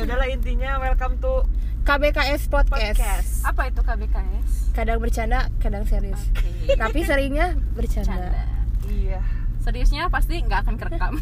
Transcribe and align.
ya 0.00 0.08
udahlah 0.08 0.32
intinya 0.32 0.80
welcome 0.80 1.20
to 1.20 1.44
KBKS 1.84 2.48
podcast. 2.48 2.96
podcast 2.96 3.44
Apa 3.44 3.68
itu 3.68 3.84
KBKS? 3.84 4.72
Kadang 4.72 4.96
bercanda, 4.96 5.52
kadang 5.60 5.84
serius. 5.84 6.16
Oke. 6.32 6.72
Tapi 6.80 7.04
seringnya 7.04 7.52
bercanda. 7.76 8.32
Canda. 8.32 8.48
iya 8.88 9.20
Seriusnya 9.60 10.08
pasti 10.08 10.40
nggak 10.40 10.64
akan 10.64 10.80
kerekam. 10.80 11.20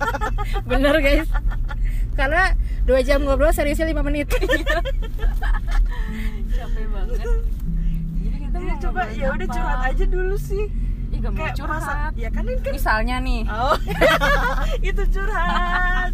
Bener 0.72 1.04
guys. 1.04 1.28
Karena 2.16 2.56
dua 2.88 3.04
jam 3.04 3.28
ngobrol 3.28 3.52
seriusnya 3.52 3.92
lima 3.92 4.00
menit. 4.00 4.32
Capek 6.56 6.86
banget. 6.96 7.28
Jadi 8.24 8.36
kita 8.40 8.56
mau 8.56 8.76
coba 8.88 9.02
ya 9.12 9.36
udah 9.36 9.48
curhat 9.52 9.80
aja 9.92 10.04
dulu 10.08 10.40
sih 10.40 10.72
Gak 11.24 11.30
mau 11.30 11.38
kayak 11.40 11.54
curhat. 11.54 11.80
masa 11.80 11.94
ya 12.14 12.28
kan 12.28 12.44
ini 12.44 12.60
kan 12.60 12.72
Misalnya 12.72 13.16
nih. 13.18 13.42
oh 13.46 13.76
itu 14.88 15.02
curhat 15.08 16.10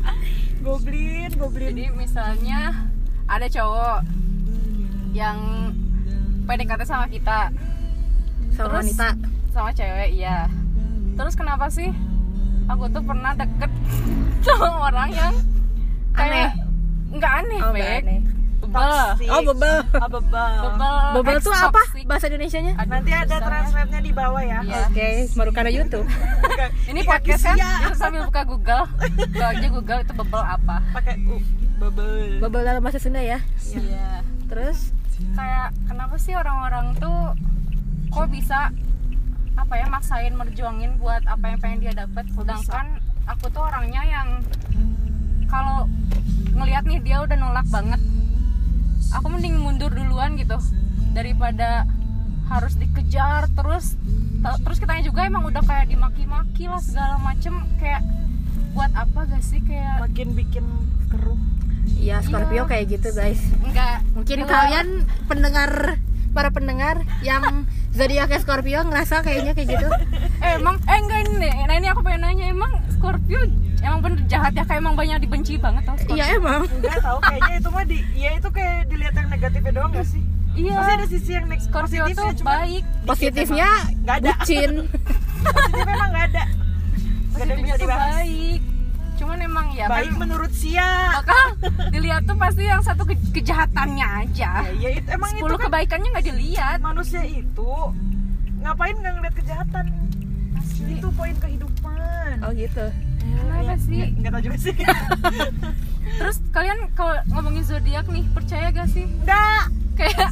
goblin 0.61 1.31
goblin 1.33 1.69
Jadi 1.69 1.85
misalnya 1.93 2.61
ada 3.27 3.47
cowok 3.47 3.99
yang 5.11 5.39
PDKT 6.45 6.83
sama 6.85 7.07
kita 7.07 7.51
Sama 8.51 8.67
Terus? 8.71 8.83
wanita. 8.87 9.09
sama 9.49 9.71
cewek 9.73 10.11
iya 10.13 10.47
terus 11.13 11.35
kenapa 11.35 11.67
sih 11.67 11.91
aku 12.65 12.87
tuh 12.87 13.03
pernah 13.03 13.35
deket 13.35 13.67
sama 14.47 14.89
orang 14.89 15.11
yang 15.11 15.35
kayak 16.13 16.55
nggak 17.11 17.33
aneh 17.37 17.61
Oh, 17.61 17.75
aneh. 17.75 18.21
Bebel 18.71 19.03
Toxic. 19.11 19.29
Oh, 19.31 19.43
bebel. 19.51 19.79
Ah, 19.99 20.09
bebel 20.09 20.53
bebel 20.63 20.95
Bobel 21.11 21.37
tuh 21.43 21.53
ex 21.55 21.63
apa? 21.67 21.83
Bahasa 22.07 22.25
Indonesianya? 22.31 22.73
Aduh, 22.79 22.91
nanti 22.95 23.11
ada 23.11 23.37
ya. 23.37 23.43
translate-nya 23.43 24.01
di 24.01 24.13
bawah 24.15 24.43
ya. 24.43 24.61
Iya. 24.63 24.81
Oke, 24.87 25.09
baru 25.35 25.51
karena 25.51 25.71
YouTube. 25.75 26.07
ini 26.91 27.01
Di 27.03 27.09
podcast 27.09 27.43
kaki 27.43 27.59
kan? 27.59 27.81
Kita 27.83 27.97
sambil 27.99 28.23
buka 28.31 28.43
Google. 28.47 28.85
Buka 29.19 29.47
aja 29.51 29.69
Google 29.69 30.01
itu 30.07 30.13
bebel 30.15 30.43
apa? 30.43 30.77
Pakai 30.95 31.15
u. 31.27 31.37
Bebel 31.81 32.39
Bobel 32.39 32.63
dalam 32.63 32.81
bahasa 32.85 33.01
Sunda 33.03 33.21
ya. 33.21 33.43
iya. 33.75 34.23
Terus? 34.47 34.95
Kayak 35.37 35.75
kenapa 35.85 36.17
sih 36.17 36.33
orang-orang 36.37 36.97
tuh 36.97 37.35
kok 38.11 38.27
bisa 38.31 38.73
apa 39.59 39.75
ya 39.77 39.87
maksain 39.93 40.33
merjuangin 40.35 40.97
buat 40.97 41.21
apa 41.29 41.53
yang 41.53 41.59
pengen 41.61 41.79
dia 41.85 41.93
dapat 41.93 42.25
sedangkan 42.33 42.97
aku 43.29 43.53
tuh 43.53 43.61
orangnya 43.61 44.03
yang 44.09 44.29
kalau 45.47 45.85
ngelihat 46.57 46.85
nih 46.89 46.99
dia 47.05 47.17
udah 47.23 47.37
nolak 47.37 47.67
banget 47.69 48.01
aku 49.11 49.27
mending 49.29 49.57
mundur 49.57 49.89
duluan 49.89 50.35
gitu. 50.35 50.57
Daripada 51.11 51.85
harus 52.47 52.75
dikejar 52.75 53.51
terus. 53.51 53.95
Te- 54.41 54.61
terus 54.61 54.79
kitanya 54.79 55.03
juga 55.03 55.23
emang 55.23 55.45
udah 55.45 55.61
kayak 55.61 55.89
dimaki-maki 55.89 56.67
lah 56.67 56.81
segala 56.81 57.19
macem. 57.19 57.53
Kayak 57.77 58.03
buat 58.71 58.91
apa 58.93 59.27
gak 59.27 59.41
sih? 59.41 59.61
Kayak 59.61 60.05
makin 60.05 60.29
bikin 60.33 60.65
keruh. 61.09 61.39
Iya, 61.93 62.23
Scorpio 62.23 62.65
Iya. 62.65 62.69
kayak 62.69 62.85
gitu 62.89 63.09
guys. 63.13 63.41
enggak. 63.61 63.99
Mungkin 64.13 64.39
keluar- 64.41 64.53
kalian 64.57 64.89
pendengar 65.27 65.71
para 66.31 66.49
pendengar 66.49 66.97
yang 67.21 67.67
zodiaknya 67.91 68.39
Scorpio 68.39 68.81
ngerasa 68.83 69.21
kayaknya 69.21 69.53
kayak 69.53 69.75
gitu. 69.75 69.89
Eh, 70.41 70.57
emang 70.57 70.79
eh 70.81 70.97
enggak 70.97 71.21
ini 71.29 71.51
nah 71.61 71.75
ini 71.75 71.87
aku 71.87 72.01
pengen 72.01 72.23
nanya. 72.23 72.47
Emang 72.49 72.71
Scorpio 72.89 73.43
emang 73.81 74.01
bener 74.01 74.21
jahat 74.27 74.53
ya 74.53 74.63
kayak 74.63 74.79
emang 74.79 74.95
banyak 74.95 75.19
dibenci 75.19 75.55
banget 75.57 75.83
tau 75.83 75.97
Iya 76.11 76.25
emang. 76.35 76.63
enggak 76.67 76.97
tahu 77.01 77.19
kayaknya 77.21 77.55
itu 77.57 77.69
mah 77.69 77.85
di 77.85 77.99
ya 78.13 78.31
itu 78.35 78.49
kayak 78.51 78.77
dilihat 78.87 79.15
yang 79.15 79.29
negatifnya 79.29 79.73
doang 79.73 79.91
gak 79.91 80.07
sih? 80.07 80.23
Iya. 80.53 80.75
Pasti 80.75 80.93
ada 80.93 81.07
sisi 81.07 81.31
yang 81.33 81.47
neg- 81.47 81.63
Scorpio 81.63 82.03
positifnya 82.03 82.33
tuh 82.35 82.45
baik 82.45 82.83
Positifnya 83.05 83.71
Nggak 84.01 84.17
ada. 84.17 84.31
bucin. 84.35 84.71
positifnya 85.47 85.95
emang 85.95 86.11
nggak 86.11 86.27
ada. 86.27 86.43
Nggak 86.43 87.39
ada 87.39 87.47
yang 87.47 87.49
positifnya 87.57 87.65
bisa 87.67 87.81
dibahas. 87.81 88.11
baik 88.13 88.61
cuman 89.13 89.37
emang 89.39 89.67
ya 89.71 89.85
baik 89.87 90.09
kan 90.09 90.19
menurut 90.19 90.49
Sia. 90.51 90.91
Maka 91.15 91.41
dilihat 91.91 92.25
tuh 92.25 92.37
pasti 92.37 92.63
yang 92.63 92.81
satu 92.81 93.03
ke- 93.05 93.21
kejahatannya 93.31 94.07
aja. 94.19 94.51
Ya, 94.67 94.73
ya 94.75 94.91
itu 94.95 95.09
emang 95.09 95.29
itu 95.31 95.37
sepuluh 95.39 95.57
kan 95.57 95.65
kebaikannya 95.67 96.09
nggak 96.11 96.27
dilihat. 96.27 96.79
manusia 96.81 97.23
itu 97.23 97.71
ngapain 98.59 98.95
nggak 98.95 99.13
ngeliat 99.15 99.35
kejahatan? 99.35 99.85
Itu 100.83 101.09
poin 101.13 101.37
kehidupan. 101.37 102.33
Oh 102.41 102.51
gitu. 102.51 102.85
Kenapa 103.33 103.75
sih? 103.79 103.97
nggak- 103.97 104.13
nggak 104.17 104.31
tahu 104.31 104.43
juga 104.43 104.57
sih. 104.59 104.75
Terus 106.21 106.37
kalian 106.51 106.79
kalau 106.93 107.15
ngomongin 107.29 107.63
zodiak 107.63 108.07
nih 108.07 108.25
percaya 108.29 108.69
gak 108.69 108.89
sih? 108.89 109.05
Nggak. 109.21 109.63
Kayak 109.95 110.31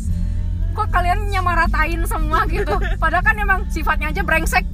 kok 0.71 0.89
kalian 0.89 1.19
nyamaratain 1.29 2.01
semua 2.05 2.45
gitu? 2.47 2.71
Padahal 2.97 3.23
kan 3.23 3.37
emang 3.37 3.61
sifatnya 3.69 4.09
aja 4.09 4.23
brengsek. 4.23 4.65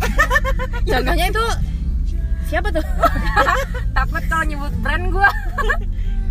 Contohnya 0.86 1.26
itu 1.26 1.44
siapa 2.46 2.68
tuh? 2.70 2.84
takut 3.96 4.22
kalau 4.24 4.44
nyebut 4.44 4.72
brand 4.78 5.08
gua. 5.08 5.30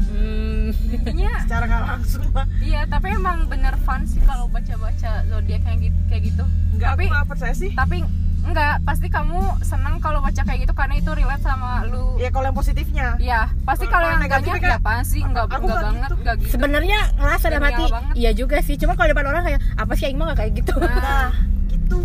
Hmm, 0.06 0.70
intinya 0.88 1.42
secara 1.42 1.66
nggak 1.66 1.84
langsung 1.88 2.24
Iya, 2.60 2.86
tapi 2.86 3.08
emang 3.12 3.46
bener 3.48 3.74
fun 3.81 4.06
sih 4.06 4.22
kalau 4.22 4.46
baca-baca 4.46 5.25
zodiak 5.25 5.64
yang 5.64 5.80
gitu, 5.81 6.00
kayak 6.08 6.24
gitu. 6.24 6.44
nggak 6.74 6.90
Tapi- 6.92 7.06
aku 7.06 7.14
nggak 7.14 7.28
percaya 7.28 7.54
sih. 7.54 7.72
Tapi 7.74 7.98
enggak, 8.44 8.74
pasti 8.81 9.08
kamu 9.08 9.40
senang 9.62 9.98
kalau 9.98 10.20
baca 10.20 10.38
kayak 10.38 10.59
gitu 10.62 10.74
karena 10.74 10.96
itu 10.96 11.09
relate 11.09 11.42
sama 11.42 11.84
lu. 11.86 12.16
ya 12.16 12.28
kalau 12.28 12.46
yang 12.46 12.56
positifnya 12.56 13.08
Iya, 13.18 13.48
pasti 13.64 13.86
Kalau 13.86 14.06
yang 14.06 14.20
negatifnya 14.20 14.59
kayak, 14.59 14.76
ya 14.76 14.80
apaan 14.80 15.04
sih? 15.04 15.22
Enggak, 15.22 15.48
aku 15.48 15.56
enggak 15.56 15.64
nggak 15.66 15.81
banget, 15.81 16.04
gitu. 16.04 16.16
enggak 16.20 16.36
gitu. 16.38 16.50
Sebenarnya 16.52 17.00
ngerasa 17.16 17.46
dalam 17.48 17.66
hati 17.66 17.86
iya 18.14 18.31
juga 18.31 18.58
sih. 18.59 18.76
Cuma 18.76 18.94
kalau 18.94 19.09
depan 19.09 19.26
orang 19.26 19.44
kayak 19.44 19.62
apa 19.74 19.94
sih 19.94 20.06
Aing 20.06 20.18
mah 20.18 20.31
gak 20.31 20.40
kayak 20.40 20.52
gitu. 20.56 20.76
Nah, 20.76 20.96
nah 20.96 21.28
gitu 21.68 22.00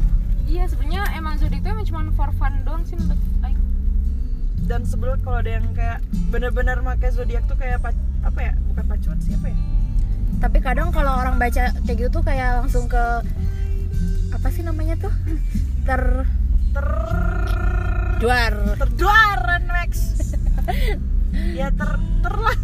iya 0.46 0.64
sebenarnya 0.64 1.02
emang 1.12 1.36
zodiak 1.36 1.60
itu 1.60 1.68
emang 1.68 1.84
cuma 1.84 2.00
for 2.14 2.30
fun 2.32 2.54
doang 2.62 2.80
sih 2.82 2.96
menurut 2.96 3.20
Aing. 3.42 3.60
dan 4.64 4.80
sebel 4.82 5.12
kalau 5.20 5.38
ada 5.38 5.50
yang 5.50 5.66
kayak 5.72 5.98
bener-bener 6.28 6.78
pakai 6.78 7.10
zodiak 7.10 7.44
tuh 7.44 7.54
kayak 7.54 7.78
pac- 7.78 7.98
apa 8.20 8.40
ya 8.42 8.52
bukan 8.66 8.84
pacuan 8.86 9.18
sih 9.18 9.32
apa 9.32 9.48
ya 9.48 9.56
Tapi 10.38 10.58
kadang 10.58 10.88
kalau 10.88 11.12
orang 11.14 11.34
baca 11.36 11.74
kayak 11.74 11.96
gitu 11.98 12.10
tuh 12.10 12.22
kayak 12.22 12.62
langsung 12.62 12.86
ke 12.86 13.04
apa 14.30 14.48
sih 14.48 14.62
namanya 14.62 14.94
tuh? 14.96 15.10
Ter 15.88 16.04
ter 16.68 16.88
Duar. 18.20 18.52
terduaran 18.76 19.62
Max 19.66 19.92
ya 21.58 21.72
ter 21.72 21.90
ter 22.20 22.34
lah 22.36 22.58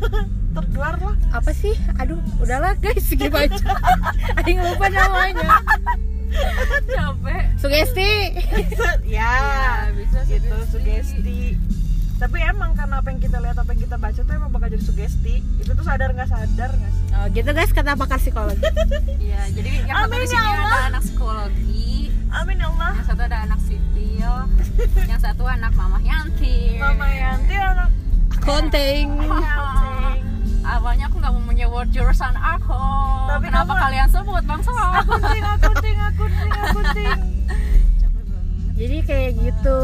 terduar 0.53 0.95
lah 0.99 1.17
Apa 1.33 1.51
sih? 1.51 1.73
Aduh, 1.97 2.21
udahlah 2.39 2.77
guys, 2.77 3.03
skip 3.03 3.33
aja. 3.33 3.59
Aing 4.39 4.61
lupa 4.61 4.87
namanya. 4.87 5.59
Capek. 6.87 7.43
Sugesti. 7.57 8.13
ya 9.05 9.35
bisa 9.91 10.21
gitu 10.27 10.55
sugesti 10.69 11.57
tapi 12.15 12.39
emang 12.41 12.73
karena 12.73 13.03
apa 13.03 13.11
yang 13.11 13.19
kita 13.19 13.37
lihat 13.37 13.59
apa 13.59 13.75
yang 13.75 13.83
kita 13.83 13.97
baca 13.97 14.17
tuh 14.17 14.33
emang 14.33 14.49
bakal 14.49 14.71
jadi 14.71 14.81
sugesti 14.81 15.35
itu 15.59 15.67
tuh 15.69 15.83
sadar 15.83 16.09
nggak 16.09 16.31
sadar 16.31 16.71
nggak 16.71 16.93
sih 16.93 17.03
Oh, 17.13 17.27
gitu 17.29 17.47
guys 17.49 17.71
kata 17.71 17.95
pakar 17.95 18.19
psikologi. 18.19 18.59
Iya, 19.25 19.43
jadi 19.51 19.71
yang 19.85 19.97
Amin, 20.01 20.19
di 20.19 20.27
ya 20.27 20.31
sini 20.31 20.43
Allah. 20.43 20.67
ada 20.69 20.87
anak 20.89 21.03
psikologi, 21.03 21.74
amin 22.35 22.57
ya 22.57 22.67
Allah 22.69 22.91
yang 22.93 23.07
satu 23.07 23.23
ada 23.23 23.39
anak 23.41 23.61
sipil, 23.61 24.33
yang 25.11 25.21
satu 25.21 25.45
anak 25.45 25.73
mama 25.73 25.99
Yanti. 26.01 26.77
mama 26.77 27.07
Yanti 27.07 27.55
anak 27.55 27.91
Konting. 28.37 29.09
accounting 29.15 30.21
Awalnya 30.63 31.05
aku 31.07 31.17
nggak 31.19 31.29
mau 31.31 31.45
menyebut 31.45 31.87
jurusan 31.91 32.35
aku. 32.35 32.73
Tapi 33.27 33.47
Kenapa 33.47 33.69
kamu- 33.71 33.83
kalian 33.83 34.09
sebut 34.09 34.43
bangsa? 34.43 34.73
akunting 34.73 35.45
akunting 35.45 35.97
akunting 35.99 36.51
akunting 36.51 37.19
Capek 37.99 38.23
banget. 38.33 38.73
Jadi 38.75 38.97
kayak 39.03 39.31
gitu. 39.39 39.81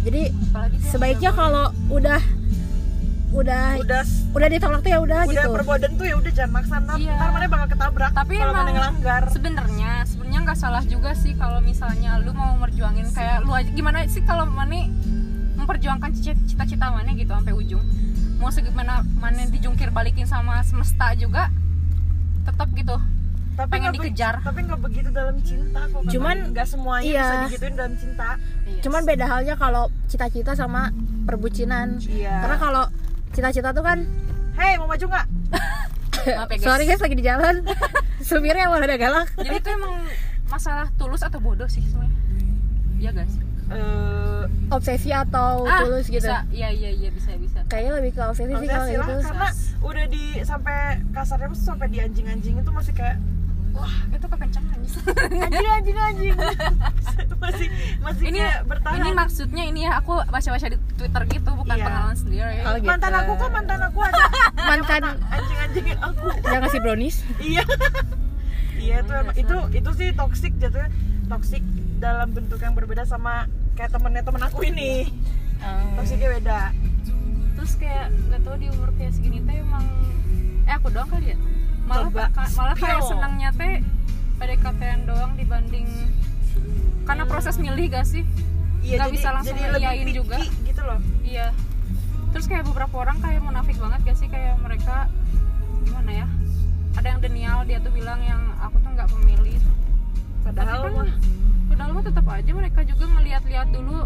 Jadi 0.00 0.22
sebaiknya 0.84 1.30
udah- 1.30 1.38
kalau 1.38 1.66
udah 1.88 2.20
udah 3.28 3.64
udah 3.78 4.02
udah 4.32 4.48
ditolak 4.48 4.80
tuh 4.80 4.88
ya 4.88 4.98
udah 4.98 5.20
udah 5.22 5.34
gitu. 5.38 5.50
perboden 5.52 5.90
tuh 5.94 6.06
ya 6.06 6.16
udah 6.16 6.32
jangan 6.32 6.50
maksa 6.50 6.76
ntar, 6.80 6.96
Iya. 6.96 7.12
ntar 7.14 7.28
mana 7.28 7.44
bakal 7.46 7.68
ketabrak 7.68 8.10
tapi 8.10 8.32
kalau 8.34 8.44
emang 8.48 8.56
mana 8.58 8.70
yang 8.70 8.84
langgar 8.88 9.22
sebenarnya 9.28 9.90
sebenarnya 10.02 10.17
nggak 10.48 10.56
salah 10.56 10.80
juga 10.80 11.12
sih 11.12 11.36
kalau 11.36 11.60
misalnya 11.60 12.16
lu 12.18 12.32
mau 12.32 12.56
merjuangin 12.56 13.04
kayak 13.12 13.44
lu 13.44 13.52
aja 13.52 13.68
gimana 13.68 14.00
sih 14.08 14.24
kalau 14.24 14.48
mana 14.48 14.88
memperjuangkan 15.54 16.08
cita- 16.16 16.40
cita-cita 16.48 16.88
mana 16.88 17.12
gitu 17.12 17.28
sampai 17.28 17.52
ujung 17.52 17.84
mau 18.40 18.48
segimana 18.48 19.04
mana 19.14 19.44
dijungkir 19.44 19.92
balikin 19.92 20.24
sama 20.24 20.64
semesta 20.64 21.12
juga 21.12 21.52
tetap 22.48 22.64
gitu 22.72 22.96
tapi 23.60 23.68
pengen 23.68 23.92
dikejar. 23.92 24.40
tapi 24.40 24.64
nggak 24.64 24.80
begitu 24.80 25.10
dalam 25.10 25.36
cinta 25.42 25.84
kok 25.84 26.06
Cuman, 26.08 26.54
nggak 26.54 26.64
semuanya 26.64 27.04
iya. 27.04 27.20
bisa 27.20 27.36
digituin 27.44 27.74
dalam 27.74 27.94
cinta 27.98 28.28
Iya 28.64 28.80
Cuman 28.86 29.02
beda 29.02 29.24
halnya 29.26 29.54
kalau 29.58 29.84
cita-cita 30.06 30.54
sama 30.54 30.94
perbucinan. 31.26 31.98
iya 32.06 32.38
Karena 32.40 32.56
kalau 32.56 32.84
cita-cita 33.34 33.74
tuh 33.74 33.82
kan 33.82 34.06
hei 34.56 34.78
mau 34.78 34.88
maju 34.88 35.04
nggak 35.04 35.26
Maaf 36.38 36.48
ya, 36.48 36.56
guys. 36.56 36.62
sorry 36.62 36.84
guys 36.84 37.00
lagi 37.00 37.16
di 37.16 37.24
jalan. 37.24 37.54
Supirnya 38.26 38.68
malah 38.68 38.84
ada 38.84 38.96
galak. 38.96 39.28
jadi 39.34 39.58
itu 39.58 39.68
emang 39.70 39.92
masalah 40.48 40.88
tulus 40.94 41.20
atau 41.20 41.38
bodoh 41.38 41.66
sih 41.66 41.80
sebenarnya? 41.82 42.16
Iya 42.98 43.10
guys 43.12 43.34
Eh, 43.68 44.44
Obsesi 44.72 45.12
atau 45.12 45.68
tulus 45.84 46.08
gitu. 46.08 46.24
bisa. 46.24 46.40
Iya 46.48 46.72
iya 46.72 46.88
iya 46.88 47.12
bisa 47.12 47.36
bisa. 47.36 47.60
Kayaknya 47.68 47.92
lebih 48.00 48.10
ke 48.16 48.22
obsesi 48.22 48.48
sih 48.48 48.64
kalau 48.64 48.80
obsesi 48.80 48.96
lah 48.96 49.06
gitu. 49.06 49.20
karena 49.22 49.48
udah 49.78 50.04
di 50.08 50.24
sampai 50.40 50.76
kasarnya 51.12 51.48
tuh 51.52 51.60
sampai 51.62 51.86
di 51.86 51.98
anjing 52.00 52.26
anjing 52.26 52.56
itu 52.56 52.70
masih 52.72 52.96
kayak 52.96 53.20
wah 53.70 53.92
itu 54.08 54.24
kekencangan 54.24 54.72
anjing. 54.72 55.04
Anjing. 55.68 55.68
Anjing 56.08 56.34
masih 57.38 57.68
masih 58.00 58.24
ini 58.26 58.38
kayak 58.40 58.60
bertahan. 58.64 58.96
ini 58.98 59.10
maksudnya 59.12 59.62
ini 59.68 59.80
ya 59.84 59.92
aku 60.00 60.16
baca-baca 60.24 60.66
di 60.66 60.78
Twitter 60.96 61.22
gitu 61.28 61.50
bukan 61.52 61.76
Iya. 61.76 61.84
pengalaman 61.86 62.16
sendiri. 62.16 62.54
Oh, 62.64 62.72
gitu. 62.74 62.88
mantan 62.88 63.12
aku 63.14 63.32
kan 63.36 63.50
mantan 63.52 63.80
aku 63.84 63.98
ada. 64.00 64.24
Mantan 64.68 65.02
anjing 65.28 65.58
anjingin 65.60 65.98
aku. 66.00 66.24
Dia 66.40 66.56
ngasih 66.58 66.80
brownies. 66.80 67.16
iya 67.38 67.62
iya 68.88 68.96
itu 68.98 69.12
emang 69.12 69.36
itu 69.36 69.56
itu 69.74 69.90
sih 69.94 70.08
toxic 70.12 70.52
jatuhnya. 70.56 70.88
Toxic 71.28 71.60
dalam 71.98 72.28
bentuk 72.30 72.56
yang 72.56 72.72
berbeda 72.72 73.04
sama 73.04 73.44
kayak 73.74 73.92
temennya 73.92 74.22
temen 74.22 74.40
aku 74.40 74.64
ini. 74.64 75.12
Toksiknya 75.94 76.28
beda. 76.32 76.60
Terus 77.52 77.72
kayak 77.74 78.06
nggak 78.24 78.40
tahu 78.40 78.56
di 78.56 78.66
umur 78.70 78.88
kayak 78.94 79.12
segini 79.12 79.42
teh 79.42 79.58
emang 79.58 79.84
eh 80.64 80.72
aku 80.72 80.88
doang 80.88 81.06
kali 81.06 81.34
ya? 81.34 81.38
Malah 81.84 82.06
Coba 82.06 82.24
ka- 82.30 82.52
malah 82.54 82.74
kayak 82.74 83.02
senangnya 83.02 83.50
teh 83.52 83.74
PDKT-an 84.38 85.00
doang 85.04 85.32
dibanding 85.34 85.88
karena 87.02 87.24
proses 87.24 87.56
milih 87.56 87.88
gak 87.88 88.04
sih? 88.04 88.22
Iya 88.78 88.96
Nggak 88.96 89.04
jadi 89.04 89.14
bisa 89.14 89.28
langsung 89.32 89.56
jadi 89.56 89.68
lebih 89.68 89.80
ngiyain 89.82 90.06
picky 90.06 90.14
juga. 90.14 90.36
gitu 90.62 90.82
loh. 90.82 91.00
Iya. 91.22 91.46
Terus 92.28 92.44
kayak 92.46 92.64
beberapa 92.64 92.94
orang 92.98 93.16
kayak 93.18 93.40
munafik 93.40 93.76
banget 93.76 94.00
gak 94.04 94.16
sih? 94.16 94.28
Kayak 94.28 94.54
mereka 94.58 94.96
gimana 95.82 96.10
ya 96.14 96.26
ada 96.94 97.06
yang 97.06 97.20
denial 97.20 97.58
dia 97.64 97.78
tuh 97.78 97.90
bilang 97.90 98.20
yang 98.20 98.40
aku 98.58 98.76
tuh 98.78 98.90
nggak 98.90 99.08
pemilih 99.08 99.58
padahal 100.40 100.78
tapi 100.78 100.86
kan 100.86 100.92
mah 100.96 101.10
padahal 101.68 101.90
mah 101.92 102.04
tetap 102.04 102.26
aja 102.26 102.50
mereka 102.50 102.80
juga 102.82 103.04
ngeliat-liat 103.08 103.68
dulu 103.70 103.96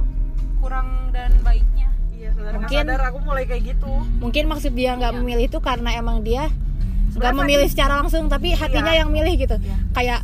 kurang 0.59 0.89
dan 1.11 1.31
baiknya 1.41 1.89
iya 2.13 2.31
sadar 2.33 2.53
Mungkin- 2.57 2.79
sadar 2.85 3.01
aku 3.05 3.19
mulai 3.21 3.45
kayak 3.45 3.63
gitu 3.69 3.93
Mungkin 4.19 4.45
maksud 4.47 4.73
dia 4.73 4.95
nggak 4.95 5.13
Iya. 5.13 5.19
memilih 5.19 5.45
itu 5.47 5.59
karena 5.59 5.91
emang 5.93 6.23
dia 6.23 6.47
nggak 7.13 7.35
memilih 7.35 7.69
secara 7.69 8.01
langsung, 8.01 8.25
tapi 8.27 8.57
hatinya 8.57 8.89
Iya. 8.89 9.05
yang 9.05 9.13
milih 9.13 9.37
gitu. 9.37 9.53
Iya. 9.55 9.77
Kayak 9.93 10.21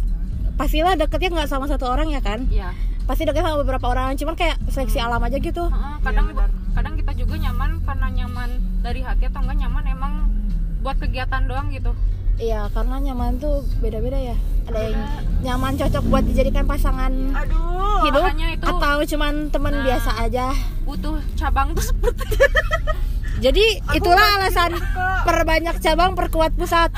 pastilah 0.57 0.97
deketnya 0.97 1.37
nggak 1.37 1.51
sama 1.51 1.69
satu 1.69 1.85
orang 1.85 2.09
ya 2.09 2.19
kan? 2.19 2.49
iya 2.49 2.73
Pasti 3.05 3.25
deket 3.25 3.41
sama 3.41 3.61
beberapa 3.61 3.89
orang, 3.89 4.17
cuman 4.17 4.33
kayak 4.35 4.57
seleksi 4.69 4.97
alam 4.97 5.17
aja 5.19 5.37
gitu. 5.37 5.65
Heeh, 5.65 5.95
kadang 6.03 6.29
Iya, 6.29 6.49
kadang 6.73 6.95
kita 6.95 7.13
juga 7.15 7.35
nyaman 7.39 7.71
karena 7.83 8.07
nyaman 8.15 8.49
dari 8.81 9.01
hati 9.01 9.25
atau 9.27 9.41
enggak 9.43 9.59
nyaman 9.59 9.85
emang 9.87 10.13
buat 10.79 10.97
kegiatan 10.99 11.43
doang 11.45 11.69
gitu 11.69 11.93
Iya, 12.39 12.71
karena 12.71 12.97
nyaman 13.01 13.37
tuh 13.37 13.63
beda-beda 13.79 14.15
ya. 14.17 14.37
Ada 14.65 14.79
yang 14.85 15.01
nyaman 15.41 15.75
cocok 15.75 16.05
buat 16.07 16.23
dijadikan 16.23 16.63
pasangan 16.63 17.11
aduh 17.33 18.05
hidup 18.05 18.21
makanya 18.23 18.49
itu- 18.53 18.69
atau 18.69 18.99
cuman 19.03 19.35
teman 19.49 19.73
Nah. 19.73 19.83
biasa 19.83 20.11
aja. 20.21 20.47
butuh 20.85 21.17
cabang 21.35 21.73
tuh 21.73 21.85
seperti 21.85 22.25
Jadi 23.39 23.65
Aku 23.81 23.97
itulah 23.97 24.27
alasan 24.37 24.75
kok. 24.75 25.23
perbanyak 25.23 25.79
cabang 25.79 26.13
perkuat 26.13 26.53
pusat. 26.53 26.91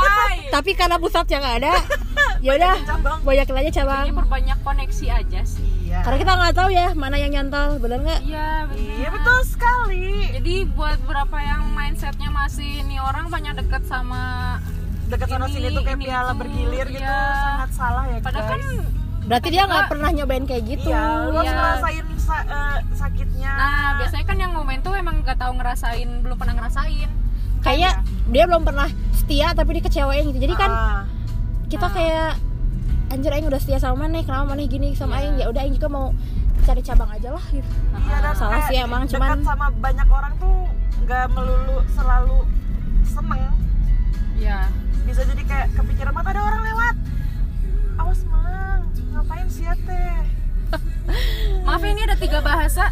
Tapi 0.54 0.70
karena 0.72 0.96
pusat 0.96 1.22
yang 1.28 1.42
ada, 1.42 1.70
ya 2.44 2.50
udah 2.52 2.74
banyakin 3.20 3.56
aja 3.56 3.70
cabang. 3.76 4.04
Intinya 4.04 4.20
perbanyak 4.20 4.58
koneksi 4.60 5.06
aja 5.12 5.40
sih 5.44 5.66
iya 5.84 6.02
Karena 6.02 6.18
kita 6.18 6.32
nggak 6.34 6.54
tahu 6.54 6.68
ya 6.70 6.86
mana 6.92 7.14
yang 7.14 7.30
nyantol, 7.32 7.78
bener 7.78 7.98
nggak? 8.00 8.20
iya 8.22 8.66
benar 8.66 8.94
iya 8.96 9.08
betul 9.08 9.38
sekali 9.44 10.06
jadi 10.32 10.54
buat 10.68 10.98
beberapa 11.00 11.38
yang 11.38 11.62
mindsetnya 11.70 12.28
masih 12.28 12.82
nih 12.82 12.98
orang 12.98 13.26
banyak 13.28 13.54
deket 13.56 13.82
sama 13.84 14.58
dekat 15.14 15.28
sana 15.28 15.46
Ini, 15.46 15.54
sini 15.54 15.68
tuh 15.70 15.82
kayak 15.82 15.98
piala 16.00 16.26
itu, 16.26 16.40
bergilir 16.40 16.86
gitu 16.90 17.00
iya. 17.00 17.22
sangat 17.32 17.70
salah 17.72 18.04
ya 18.04 18.18
padahal 18.18 18.46
kan 18.48 18.60
guys 18.60 19.02
Berarti 19.24 19.48
dia 19.48 19.64
nggak 19.64 19.88
pernah 19.88 20.10
nyobain 20.12 20.44
kayak 20.44 20.64
gitu. 20.68 20.88
iya 20.90 21.04
lu 21.24 21.32
harus 21.34 21.48
Iya. 21.48 21.56
ngerasain 21.56 22.06
sa- 22.18 22.44
eh, 22.44 22.78
sakitnya 22.92 23.50
nah 23.50 23.88
biasanya 23.96 24.24
kan 24.26 24.36
yang 24.36 24.52
ngomen 24.52 24.78
tuh 24.78 24.92
emang 24.92 25.16
nggak 25.18 25.38
tahu 25.38 25.52
ngerasain 25.54 26.08
belum 26.20 26.36
pernah 26.36 26.54
ngerasain 26.54 27.08
Kayak 27.58 27.94
dia 28.28 28.44
belum 28.44 28.60
pernah 28.62 28.84
setia 29.14 29.48
tapi 29.50 29.80
dikecewain 29.80 30.20
gitu. 30.26 30.36
Jadi 30.38 30.52
kan 30.52 30.68
Ah, 30.68 31.00
kita 31.64 31.88
kayak 31.88 32.36
anjir 33.08 33.32
aing 33.32 33.48
udah 33.48 33.56
setia 33.56 33.80
sama 33.80 34.04
maneh, 34.04 34.20
kenapa 34.20 34.44
maneh 34.46 34.68
gini 34.68 34.92
sama 34.92 35.16
Iya. 35.16 35.20
aing? 35.22 35.34
Ya 35.38 35.46
udah 35.48 35.60
aing 35.62 35.72
juga 35.72 35.88
mau 35.88 36.06
cari 36.60 36.80
cabang 36.80 37.08
aja 37.08 37.28
lah 37.30 37.44
gitu. 37.46 37.64
iya 37.98 38.16
dan 38.20 38.34
salah 38.34 38.60
sih 38.62 38.76
emang, 38.78 39.02
dekat 39.02 39.16
cuman- 39.16 39.40
sama 39.42 39.66
banyak 39.74 40.08
orang 40.10 40.32
tuh 40.36 40.54
nggak 41.00 41.24
melulu 41.30 41.76
selalu 41.88 42.38
seneng 43.02 43.42
ya 44.34 44.68
bisa 45.04 45.20
jadi 45.28 45.42
kayak 45.44 45.68
kepikiran 45.76 46.12
mata 46.16 46.32
ada 46.32 46.42
orang 46.42 46.62
lewat 46.64 46.94
awas 48.00 48.20
mang 48.26 48.82
ngapain 49.12 49.46
sih 49.46 49.64
ya 49.68 49.74
teh 49.84 50.16
maaf 51.62 51.82
ini 51.84 52.02
ada 52.02 52.16
tiga 52.18 52.40
bahasa 52.40 52.90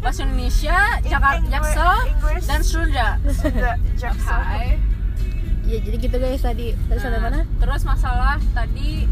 bahasa 0.00 0.20
Indonesia 0.24 0.78
Jakarta 1.04 1.44
Jaksel 1.50 1.96
dan 2.46 2.60
Sunda 2.64 3.08
Sudah, 3.28 3.76
Jaksel. 4.00 4.40
Hai. 4.40 4.80
Ya 5.68 5.78
jadi 5.78 5.96
gitu 6.02 6.16
guys 6.18 6.42
tadi 6.42 6.72
tadi 6.88 6.98
sampai 6.98 7.20
Nah, 7.20 7.24
mana? 7.30 7.40
Terus 7.60 7.82
masalah 7.84 8.38
tadi 8.56 9.06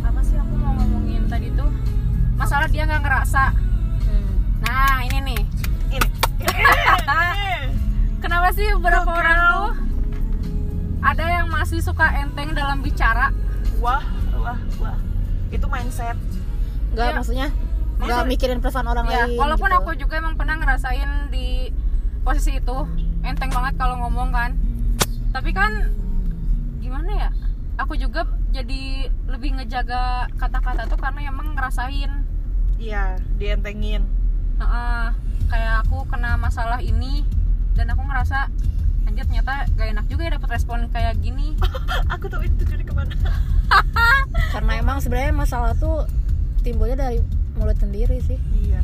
apa 0.00 0.20
sih 0.24 0.34
aku 0.40 0.54
mau 0.58 0.72
ngomongin 0.74 1.28
tadi 1.28 1.52
tuh? 1.54 1.70
Masalah 2.34 2.66
dia 2.66 2.88
nggak 2.88 3.02
ngerasa. 3.04 3.44
Nah 4.64 4.96
ini 5.06 5.18
nih. 5.22 5.40
ini 5.92 6.08
Kenapa 8.24 8.48
sih 8.56 8.66
beberapa 8.80 9.10
orang 9.12 9.38
tuh 9.38 9.70
ada 11.04 11.24
yang 11.30 11.46
masih 11.46 11.78
suka 11.78 12.08
enteng 12.16 12.52
dalam 12.52 12.80
bicara? 12.80 13.28
wah 13.76 14.00
wah 14.34 14.56
wah 14.78 14.96
itu 15.48 15.66
mindset 15.66 16.16
Enggak 16.90 17.06
Iya. 17.06 17.14
maksudnya 17.14 17.48
nggak 17.94 18.08
Maksud- 18.16 18.28
mikirin 18.28 18.58
perasaan 18.58 18.86
orang 18.86 19.06
Ya, 19.06 19.24
lain. 19.24 19.36
walaupun 19.36 19.68
gitu. 19.68 19.78
aku 19.78 19.90
juga 19.96 20.14
emang 20.16 20.34
pernah 20.34 20.56
ngerasain 20.56 21.10
di 21.28 21.70
posisi 22.20 22.54
itu 22.54 22.76
enteng 23.22 23.48
banget 23.48 23.74
kalau 23.76 24.00
ngomong 24.00 24.30
kan. 24.30 24.50
Tapi 25.30 25.50
kan 25.50 25.90
gimana 26.78 27.10
ya? 27.18 27.30
Aku 27.76 27.94
juga 27.94 28.22
jadi 28.50 28.82
lebih 29.26 29.54
ngejaga 29.54 30.30
kata-kata 30.32 30.86
tuh 30.86 30.96
karena 30.96 31.26
emang 31.26 31.52
ngerasain 31.52 32.10
iya 32.76 33.18
dientengin 33.34 34.06
Heeh, 34.54 35.06
kayak 35.48 35.82
aku 35.82 36.06
kena 36.06 36.34
masalah 36.36 36.78
ini 36.78 37.26
dan 37.72 37.90
aku 37.90 37.98
ngerasa 38.00 38.46
anjir 39.04 39.24
ternyata 39.24 39.52
gak 39.70 39.88
enak 39.88 40.06
juga 40.06 40.22
ya 40.22 40.32
dapat 40.32 40.50
respon 40.52 40.78
kayak 40.88 41.14
gini 41.18 41.54
aku 42.14 42.26
tahu 42.26 42.42
itu 42.42 42.62
jadi 42.62 42.82
ke 42.82 42.92
mana 42.92 43.14
karena 44.52 44.72
emang 44.76 44.98
sebenarnya 44.98 45.32
masalah 45.32 45.72
tuh 45.74 46.06
timbulnya 46.60 46.96
dari 47.00 47.18
mulut 47.54 47.76
sendiri 47.76 48.18
sih. 48.20 48.38
iya 48.60 48.80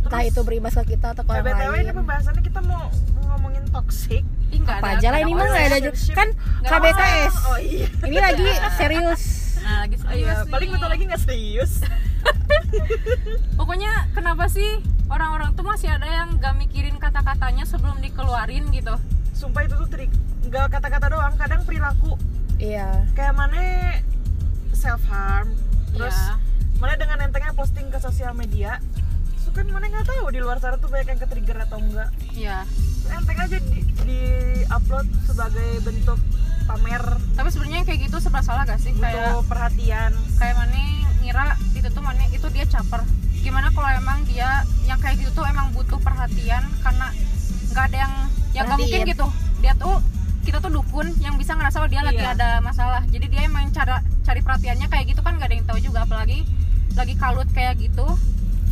Entah 0.00 0.22
itu 0.22 0.38
berimbas 0.40 0.74
ke 0.76 0.94
kita 0.94 1.12
atau 1.12 1.22
ke 1.22 1.30
orang 1.30 1.42
btw 1.44 1.72
ini 1.72 1.84
lain. 1.84 1.96
pembahasannya 1.96 2.38
kita 2.40 2.60
mau 2.62 2.86
ngomongin 3.26 3.64
toxic 3.68 4.22
Ih, 4.48 4.62
Apa 4.62 4.78
ada- 4.78 4.96
aja 4.96 5.08
lah 5.10 5.18
ini 5.20 5.32
mah 5.32 5.42
nggak 5.44 5.64
ada 5.64 5.76
orang. 5.76 5.84
ju- 5.90 6.14
kan 6.14 6.28
Nggak 6.62 6.70
KBKS. 6.72 7.34
oh 7.44 7.58
iya 7.60 7.86
Ini 8.00 8.16
lagi 8.20 8.46
serius. 8.78 9.22
nah 9.58 9.76
lagi 9.82 9.96
serius 9.96 10.22
Iya, 10.22 10.34
nih. 10.38 10.48
paling 10.48 10.68
bentar 10.70 10.88
lagi 10.88 11.04
nggak 11.04 11.20
serius 11.20 11.72
pokoknya 13.52 13.92
kenapa 14.12 14.44
sih 14.46 14.70
orang-orang 15.06 15.50
tuh 15.52 15.64
masih 15.64 15.88
ada 15.88 16.06
yang 16.06 16.34
gak 16.36 16.54
mikirin 16.56 16.96
kata-katanya 16.96 17.62
sebelum 17.64 17.98
dikeluarin 17.98 18.66
gitu 18.70 18.94
sumpah 19.36 19.62
itu 19.62 19.76
tuh 19.76 19.86
trik 19.86 20.08
nggak 20.42 20.66
kata-kata 20.70 21.06
doang 21.10 21.34
kadang 21.36 21.60
perilaku 21.62 22.16
Iya. 22.56 23.04
kayak 23.12 23.36
mana 23.36 23.60
self 24.72 25.04
harm 25.04 25.52
terus 25.90 26.16
Iya. 26.16 26.40
mana 26.78 26.94
dengan 26.94 27.18
entengnya 27.20 27.52
posting 27.52 27.88
ke 27.88 27.98
sosial 27.98 28.32
media 28.32 28.80
so 29.36 29.52
kan 29.52 29.68
mana 29.68 29.86
nggak 29.86 30.06
tahu 30.06 30.28
di 30.30 30.40
luar 30.40 30.56
sana 30.56 30.76
tuh 30.76 30.88
banyak 30.88 31.12
yang 31.12 31.20
ke 31.20 31.26
trigger 31.26 31.58
atau 31.60 31.76
enggak 31.78 32.08
Iya. 32.32 32.64
enteng 33.06 33.38
aja 33.38 33.58
di, 33.60 33.78
di 34.02 34.20
upload 34.66 35.04
sebagai 35.22 35.78
bentuk 35.80 36.18
pamer 36.64 37.04
tapi 37.36 37.48
sebenarnya 37.48 37.84
kayak 37.84 38.00
gitu 38.02 38.16
serba 38.18 38.42
salah 38.42 38.64
gak 38.64 38.80
sih 38.80 38.90
kayak 38.92 39.30
butuh 39.30 39.46
perhatian 39.46 40.10
kayak 40.34 40.56
mana 40.56 40.80
ngira 41.20 41.46
itu 41.70 41.86
tuh 41.86 42.02
mana 42.02 42.24
itu 42.26 42.46
dia 42.50 42.64
caper 42.64 43.06
gimana 43.38 43.70
kalau 43.70 43.86
emang 43.92 44.26
dia 44.26 44.66
yang 44.82 44.98
kayak 44.98 45.20
gitu 45.20 45.30
tuh 45.32 45.46
emang 45.46 45.70
butuh 45.70 46.00
perhatian 46.00 46.66
karena 46.80 47.14
nggak 47.70 47.84
ada 47.86 47.98
yang 48.00 48.14
yang 48.56 48.64
nggak 48.66 48.78
mungkin 48.78 48.98
Perhatiin. 48.98 49.12
gitu. 49.12 49.26
Dia 49.60 49.72
tuh 49.74 49.96
kita 50.42 50.58
tuh 50.58 50.70
dukun 50.72 51.06
yang 51.18 51.34
bisa 51.34 51.52
ngerasa 51.52 51.76
oh 51.78 51.88
dia 51.88 52.00
lagi 52.00 52.18
Iya. 52.18 52.32
ada 52.32 52.48
masalah. 52.60 53.02
Jadi 53.04 53.26
dia 53.26 53.42
emang 53.44 53.68
cara 53.70 53.98
cari 54.22 54.40
perhatiannya 54.40 54.86
kayak 54.86 55.04
gitu 55.10 55.20
kan 55.20 55.36
nggak 55.36 55.48
ada 55.48 55.54
yang 55.54 55.66
tahu 55.66 55.78
juga. 55.78 55.98
Apalagi 56.02 56.46
lagi 56.92 57.14
kalut 57.14 57.48
kayak 57.50 57.76
gitu 57.76 58.06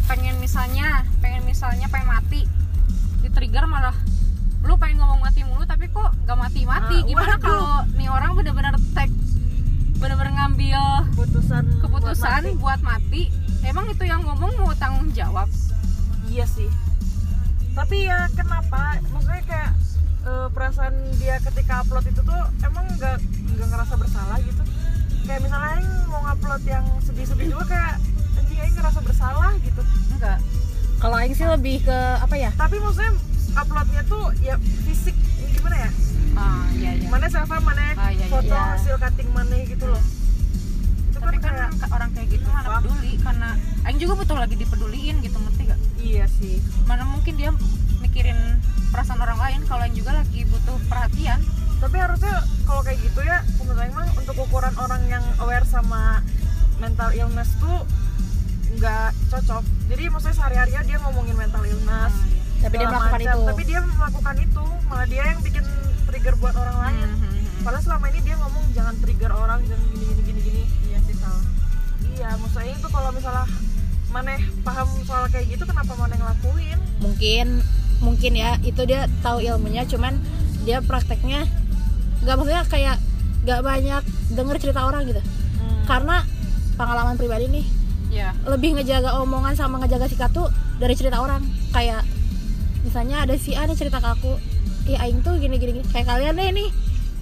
pengen 0.05 0.37
misalnya 0.37 1.03
pengen 1.19 1.45
misalnya 1.45 1.87
pengen 1.87 2.09
mati. 2.09 2.49
Di 3.21 3.29
trigger 3.29 3.65
malah 3.65 3.97
lu 4.63 4.75
pengen 4.75 4.97
ngomong 4.97 5.21
mati 5.21 5.45
mulu 5.45 5.65
tapi 5.65 5.87
kok 5.87 6.17
nggak 6.25 6.39
mati 6.39 6.65
mati 6.65 6.97
Ah, 6.97 7.05
gimana 7.05 7.35
kalau 7.37 7.69
nih 7.93 8.09
orang 8.09 8.33
bener-bener 8.33 8.73
tek 8.97 9.13
bener-bener 9.95 10.33
ngambil 10.33 10.81
keputusan 11.13 11.65
keputusan 11.81 12.41
buat 12.57 12.57
buat 12.57 12.81
mati. 12.81 13.29
mati, 13.29 13.63
emang 13.63 13.85
itu 13.87 14.05
yang 14.05 14.21
ngomong 14.21 14.57
mau 14.57 14.73
tanggung 14.75 15.13
jawab? 15.13 15.53
Iya 16.27 16.49
sih 16.49 16.69
tapi 17.75 18.07
ya 18.07 18.31
kenapa? 18.33 19.03
Maksudnya 19.11 19.43
kayak 19.45 19.71
eh, 20.25 20.49
perasaan 20.55 20.95
dia 21.19 21.37
ketika 21.43 21.83
upload 21.83 22.07
itu 22.07 22.21
tuh 22.23 22.43
emang 22.63 22.87
nggak 22.97 23.19
nggak 23.55 23.69
ngerasa 23.69 23.95
bersalah 23.99 24.39
gitu? 24.41 24.63
Kayak 25.25 25.41
misalnya 25.43 25.71
Aing 25.75 25.91
mau 26.07 26.21
ngupload 26.23 26.63
yang 26.65 26.85
sedih-sedih 27.03 27.49
juga 27.51 27.65
kayak 27.67 27.93
anjing 28.39 28.59
Aing 28.63 28.75
ngerasa 28.77 29.01
bersalah 29.03 29.53
gitu. 29.59 29.83
Enggak. 30.15 30.39
Kalau 30.95 31.17
aing 31.19 31.35
sih 31.35 31.45
lebih 31.45 31.83
ke 31.83 31.99
apa 32.17 32.35
ya? 32.39 32.51
tapi 32.55 32.81
maksudnya 32.81 33.13
uploadnya 33.55 34.03
tuh 34.07 34.31
ya 34.41 34.55
fisik 34.87 35.17
gimana 35.53 35.77
ya? 35.77 35.91
Ah 36.35 36.65
iya 36.73 36.91
iya. 36.97 37.09
Mana 37.11 37.27
self 37.27 37.51
mana 37.51 37.83
Ah, 37.95 38.11
iya, 38.11 38.25
iya, 38.25 38.27
foto 38.31 38.55
iya. 38.55 38.75
hasil 38.79 38.95
cutting 38.99 39.31
mana 39.35 39.55
gitu 39.67 39.87
loh. 39.87 40.03
Itu 41.11 41.19
tapi 41.19 41.37
kan 41.43 41.53
kan 41.55 41.71
kayak 41.75 41.91
orang 41.91 42.11
kayak 42.15 42.29
gitu 42.31 42.47
mana 42.49 42.69
peduli 42.79 43.13
karena 43.19 43.51
Aing 43.85 43.99
juga 43.99 44.15
butuh 44.17 44.37
lagi 44.39 44.55
dipeduliin 44.55 45.17
gitu 45.21 45.37
ngerti 45.37 45.63
gak 45.69 45.81
iya 46.05 46.27
sih. 46.29 46.61
Mana 46.85 47.09
mungkin 47.09 47.35
dia 47.41 47.51
mikirin 48.05 48.37
perasaan 48.93 49.19
orang 49.25 49.41
lain 49.41 49.61
kalau 49.65 49.83
Aing 49.89 49.97
juga 49.97 50.13
lagi 50.21 50.45
butuh 50.45 50.77
perhatian. 50.87 51.41
Tapi 51.81 51.97
harusnya 51.99 52.45
kalau 52.69 52.81
kayak 52.85 53.01
gitu 53.03 53.21
ya 53.25 53.41
menurut 53.61 53.91
mah 53.93 54.09
untuk 54.15 54.37
ukuran 54.39 54.75
orang 54.77 55.03
yang 55.09 55.25
aware 55.41 55.65
sama 55.65 56.21
mental 56.79 57.11
illness 57.17 57.51
tuh 57.57 57.83
nggak 58.77 59.11
cocok. 59.33 59.65
Jadi 59.89 60.03
maksudnya 60.13 60.37
sehari-hari 60.37 60.71
dia 60.85 60.99
ngomongin 61.03 61.37
mental 61.37 61.65
illness 61.65 62.15
Tapi 62.65 62.81
dia 62.81 62.89
melakukan 62.89 63.21
macam. 63.21 63.37
itu. 63.37 63.43
tapi 63.45 63.63
dia 63.69 63.81
melakukan 63.85 64.37
itu 64.41 64.65
malah 64.89 65.07
dia 65.09 65.23
yang 65.29 65.41
bikin 65.45 65.65
trigger 66.09 66.35
buat 66.41 66.55
orang 66.57 66.77
lain. 66.81 67.09
Padahal 67.65 67.83
selama 67.85 68.07
ini 68.13 68.21
dia 68.25 68.37
ngomong 68.41 68.65
jangan 68.77 68.95
trigger 69.01 69.33
orang 69.33 69.61
jangan 69.69 69.85
gini 69.93 70.05
gini 70.05 70.23
gini 70.25 70.41
gini. 70.41 70.63
Iya 70.89 70.99
sih 71.05 71.17
salah 71.17 71.45
iya 72.15 72.31
maksudnya 72.39 72.73
itu 72.79 72.89
kalau 72.89 73.11
misalnya 73.11 73.47
maneh 74.15 74.39
paham 74.63 74.87
soal 75.03 75.27
kayak 75.27 75.51
gitu 75.51 75.67
kenapa 75.67 75.91
maneh 75.99 76.15
ngelakuin? 76.15 76.79
Mungkin 77.03 77.47
mungkin 77.99 78.33
ya 78.39 78.63
itu 78.63 78.79
dia 78.87 79.11
tahu 79.27 79.43
ilmunya 79.43 79.83
cuman 79.91 80.15
dia 80.63 80.79
prakteknya 80.79 81.51
nggak 82.23 82.35
maksudnya 82.39 82.63
kayak 82.71 82.97
nggak 83.43 83.61
banyak 83.67 84.03
denger 84.33 84.57
cerita 84.63 84.87
orang 84.87 85.03
gitu. 85.11 85.19
Hmm. 85.19 85.83
karena 85.89 86.17
pengalaman 86.77 87.17
pribadi 87.17 87.47
nih 87.49 87.67
iya. 88.11 88.31
lebih 88.45 88.77
ngejaga 88.77 89.17
omongan 89.23 89.55
sama 89.57 89.81
ngejaga 89.83 90.07
sikap 90.07 90.31
tuh 90.31 90.49
dari 90.79 90.95
cerita 90.95 91.19
orang. 91.19 91.43
Kayak 91.75 92.07
misalnya 92.87 93.27
ada 93.27 93.35
si 93.35 93.59
A 93.59 93.67
nih 93.67 93.75
cerita 93.75 93.99
ke 93.99 94.09
aku 94.15 94.33
Ih 94.85 95.01
aing 95.01 95.25
tuh 95.25 95.41
gini 95.41 95.57
gini, 95.57 95.81
gini. 95.81 95.87
kayak 95.89 96.07
kalian 96.07 96.37
deh 96.37 96.51
nih. 96.53 96.69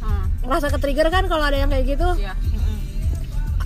Hmm, 0.03 0.27
ngerasa 0.43 0.67
ke 0.75 0.79
trigger 0.83 1.07
kan 1.15 1.31
kalau 1.31 1.47
ada 1.47 1.63
yang 1.63 1.71
kayak 1.71 1.95
gitu? 1.95 2.09
Iya. 2.19 2.35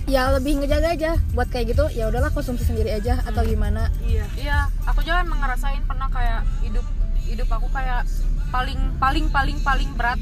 Ya 0.07 0.31
lebih 0.31 0.57
ngejaga 0.57 0.89
aja. 0.89 1.11
Buat 1.31 1.51
kayak 1.51 1.75
gitu 1.75 1.85
ya 1.91 2.07
udahlah 2.07 2.31
konsumsi 2.31 2.63
sendiri 2.63 2.89
aja 2.89 3.19
atau 3.21 3.43
gimana. 3.43 3.91
Iya. 4.01 4.25
Iya 4.33 4.57
aku 4.83 5.03
juga 5.03 5.21
emang 5.21 5.39
ngerasain 5.39 5.83
pernah 5.83 6.07
kayak 6.07 6.41
hidup 6.61 6.85
hidup 7.21 7.49
aku 7.51 7.67
kayak 7.69 8.07
paling 8.47 8.79
paling 8.97 9.27
paling 9.27 9.57
paling 9.59 9.91
berat 9.93 10.19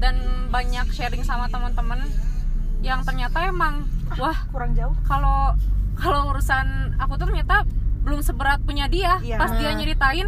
dan 0.00 0.16
banyak 0.48 0.88
sharing 0.90 1.22
sama 1.22 1.46
teman-teman 1.46 2.00
yang 2.80 3.04
ternyata 3.04 3.46
emang 3.46 3.86
wah 4.16 4.34
kurang 4.48 4.72
jauh. 4.72 4.96
kalau 5.04 5.54
kalau 5.94 6.32
urusan 6.32 6.96
aku 6.98 7.14
tuh 7.14 7.28
ternyata 7.28 7.62
belum 8.02 8.18
seberat 8.18 8.58
punya 8.60 8.88
dia. 8.88 9.20
Iya. 9.20 9.38
pas 9.38 9.52
dia 9.52 9.70
nyeritain 9.70 10.26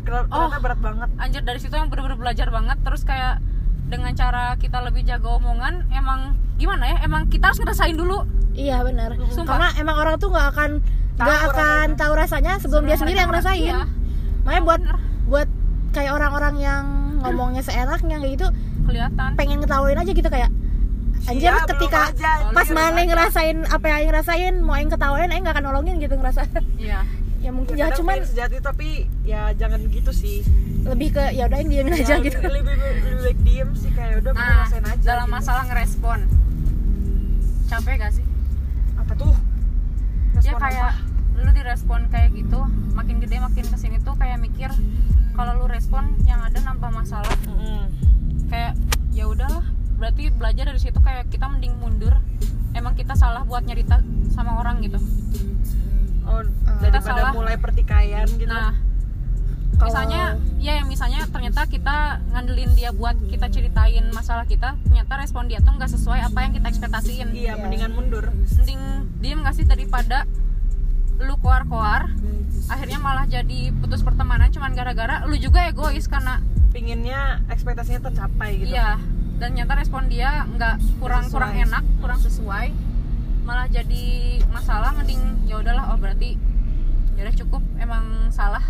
Ker- 0.00 0.24
ternyata 0.24 0.56
Oh. 0.56 0.62
berat 0.62 0.80
banget. 0.80 1.08
anjir 1.18 1.42
dari 1.44 1.60
situ 1.60 1.74
yang 1.74 1.92
bener-bener 1.92 2.16
belajar 2.16 2.48
banget. 2.48 2.78
Terus 2.80 3.02
kayak 3.04 3.42
dengan 3.88 4.12
cara 4.12 4.54
kita 4.60 4.82
lebih 4.84 5.02
jaga 5.06 5.28
omongan 5.40 5.88
emang 5.94 6.36
gimana 6.60 6.84
ya? 6.90 6.96
Emang 7.06 7.30
kita 7.32 7.50
harus 7.50 7.60
ngerasain 7.62 7.96
dulu. 7.96 8.26
Iya 8.52 8.84
benar. 8.84 9.16
Karena 9.16 9.68
emang 9.80 9.96
orang 9.96 10.14
tuh 10.20 10.28
nggak 10.28 10.48
akan 10.52 10.70
nggak 11.20 11.40
akan 11.52 11.86
tahu 12.00 12.12
rasanya 12.16 12.56
sebelum 12.60 12.88
dia 12.88 12.96
sendiri 12.96 13.20
yang 13.20 13.28
ngerasain. 13.28 13.60
Iya, 13.60 13.84
makanya 14.44 14.62
buat 14.64 14.80
bener. 14.80 14.96
buat 15.28 15.48
kayak 15.92 16.12
orang-orang 16.16 16.54
yang 16.60 16.84
ngomongnya 17.20 17.60
seenaknya 17.60 18.16
kayak 18.16 18.32
gitu 18.40 18.46
kelihatan. 18.88 19.30
pengen 19.36 19.60
ngetawain 19.60 19.98
aja 20.00 20.12
gitu 20.16 20.28
kayak 20.32 20.50
anjir 21.28 21.52
Iya, 21.52 21.60
belum 21.60 21.70
ketika 21.76 22.00
aja, 22.16 22.32
pas 22.56 22.64
belum 22.64 22.80
mana 22.80 23.00
ngerasain 23.04 23.56
apa 23.68 23.84
yang 23.84 23.96
Aing 24.00 24.08
ngerasain 24.08 24.54
mau 24.64 24.76
yang 24.80 24.88
ketawain 24.88 25.28
Aing 25.28 25.44
gak 25.44 25.54
akan 25.60 25.64
nolongin 25.68 26.00
gitu 26.00 26.16
ngerasa. 26.16 26.48
Iya 26.80 27.04
ya 27.40 27.50
mungkin 27.50 27.72
ya, 27.72 27.88
ya, 27.88 27.96
cuman 27.96 28.20
sejati 28.20 28.56
tapi 28.60 28.88
ya 29.24 29.50
jangan 29.56 29.80
gitu 29.88 30.12
sih. 30.12 30.44
Lebih 30.84 31.08
ke 31.12 31.24
ya 31.32 31.48
udah 31.48 31.56
Aing 31.56 31.72
diemin 31.72 31.92
aja 31.96 32.16
Ya, 32.16 32.16
gitu. 32.20 32.36
lebih, 32.36 32.68
lebih, 32.68 32.76
lebih 32.76 33.16
baik 33.24 33.38
diem 33.40 33.70
sih 33.72 33.90
kayak 33.92 34.20
udah 34.20 34.32
nah 34.36 34.68
aja 34.68 34.80
dalam 35.00 35.26
gitu. 35.26 35.34
masalah 35.34 35.62
ngerespon. 35.66 36.18
Capek 37.66 37.94
gak 37.96 38.12
sih? 38.12 38.24
Apa 38.96 39.12
tuh? 39.16 39.32
Ya 39.32 40.40
Respon 40.52 40.60
kayak 40.60 40.92
apa? 40.92 41.08
lu 41.40 41.50
direspon 41.56 42.00
kayak 42.12 42.28
gitu 42.36 42.60
makin 42.92 43.16
gede 43.16 43.40
makin 43.40 43.64
ke 43.64 43.76
sini 43.76 43.96
tuh 44.04 44.12
kayak 44.20 44.36
mikir 44.36 44.68
kalau 45.32 45.56
lu 45.56 45.66
respon 45.66 46.04
yang 46.28 46.44
ada 46.44 46.60
nambah 46.60 46.92
masalah. 46.92 47.32
Mm-mm. 47.48 47.88
kayak 48.52 48.76
ya 49.10 49.24
udahlah 49.24 49.64
berarti 49.96 50.28
belajar 50.32 50.68
dari 50.68 50.80
situ 50.80 51.00
kayak 51.00 51.28
kita 51.28 51.48
mending 51.48 51.72
mundur. 51.80 52.12
Emang 52.70 52.92
kita 52.94 53.16
salah 53.16 53.42
buat 53.42 53.64
nyerita 53.64 53.98
sama 54.30 54.60
orang 54.60 54.78
gitu 54.80 55.00
oh 56.30 56.42
Kita 56.42 56.86
daripada 56.88 57.20
salah. 57.20 57.32
mulai 57.32 57.56
pertikaian 57.56 58.26
gitu 58.28 58.46
nah 58.46 58.72
Kalau- 59.72 59.86
misalnya 59.86 60.22
ya 60.58 60.72
yang 60.74 60.86
misalnya 60.86 61.24
ternyata 61.26 61.64
kita 61.64 61.96
ngandelin 62.30 62.72
dia 62.74 62.90
buat 62.90 63.16
kita 63.24 63.48
ceritain 63.48 64.04
masalah 64.10 64.44
kita 64.44 64.76
ternyata 64.82 65.12
respon 65.16 65.46
dia 65.46 65.58
tuh 65.58 65.72
nggak 65.72 65.88
sesuai 65.90 66.20
apa 66.22 66.38
yang 66.38 66.52
kita 66.52 66.66
ekspektasiin 66.68 67.28
iya 67.30 67.42
Iya. 67.50 67.52
mendingan 67.58 67.90
mundur 67.90 68.28
mending 68.28 68.80
diem 69.18 69.40
nggak 69.40 69.54
sih 69.54 69.64
daripada 69.64 70.28
lu 71.18 71.36
koar-koar 71.36 72.12
akhirnya 72.66 72.98
malah 72.98 73.24
jadi 73.24 73.72
putus 73.74 74.00
pertemanan 74.00 74.48
cuman 74.48 74.72
gara-gara 74.72 75.24
lu 75.24 75.36
juga 75.36 75.64
egois 75.66 76.04
karena 76.06 76.40
pinginnya 76.70 77.40
ekspektasinya 77.46 78.00
tercapai 78.02 78.56
gitu 78.58 78.70
iya 78.70 78.96
dan 79.36 79.52
nyata 79.54 79.74
respon 79.74 80.06
dia 80.06 80.44
nggak 80.46 80.76
kurang 80.96 81.24
Sesuai. 81.24 81.34
kurang 81.34 81.52
enak 81.58 81.84
kurang 81.98 82.20
sesuai 82.20 82.66
malah 83.50 83.66
jadi 83.66 84.04
masalah 84.46 84.94
mending 84.94 85.18
ya 85.44 85.58
udahlah 85.58 85.90
oh 85.90 85.98
berarti 85.98 86.38
ya 87.12 87.26
udah 87.26 87.34
cukup 87.36 87.62
emang 87.76 88.04
salah. 88.30 88.62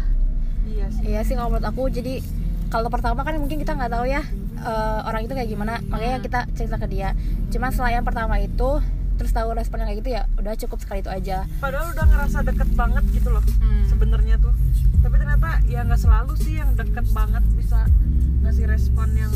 Iya 0.64 0.88
sih. 0.88 1.02
Iya 1.04 1.20
sih 1.20 1.34
kalau 1.34 1.52
menurut 1.52 1.68
aku 1.68 1.82
jadi 1.86 2.24
kalau 2.66 2.88
pertama 2.88 3.20
kan 3.20 3.36
mungkin 3.36 3.60
kita 3.60 3.76
nggak 3.76 3.92
tahu 3.92 4.08
ya 4.08 4.24
eh, 4.56 5.00
orang 5.04 5.22
itu 5.22 5.32
kayak 5.32 5.48
gimana 5.48 5.84
makanya 5.84 6.16
Hmm. 6.16 6.24
kita 6.24 6.40
cerita 6.54 6.76
ke 6.76 6.88
dia. 6.88 7.12
Cuman 7.48 7.68
setelah 7.68 7.92
yang 7.92 8.02
pertama 8.02 8.40
itu 8.40 8.80
terus 9.14 9.30
tahu 9.30 9.52
responnya 9.52 9.84
kayak 9.84 10.00
gitu 10.00 10.10
ya 10.10 10.22
udah 10.34 10.56
cukup 10.56 10.78
sekali 10.80 11.04
itu 11.04 11.12
aja. 11.12 11.44
Padahal 11.60 11.92
udah 11.92 12.06
ngerasa 12.06 12.38
deket 12.42 12.68
banget 12.72 13.04
gitu 13.12 13.28
loh 13.28 13.44
Hmm. 13.60 13.84
sebenarnya 13.84 14.40
tuh. 14.40 14.56
Tapi 14.98 15.14
ternyata 15.14 15.48
ya 15.66 15.80
nggak 15.82 16.00
selalu 16.00 16.32
sih 16.34 16.56
yang 16.56 16.72
deket 16.72 17.04
banget 17.10 17.44
bisa 17.52 17.84
ngasih 18.40 18.64
respon 18.64 19.12
yang 19.12 19.32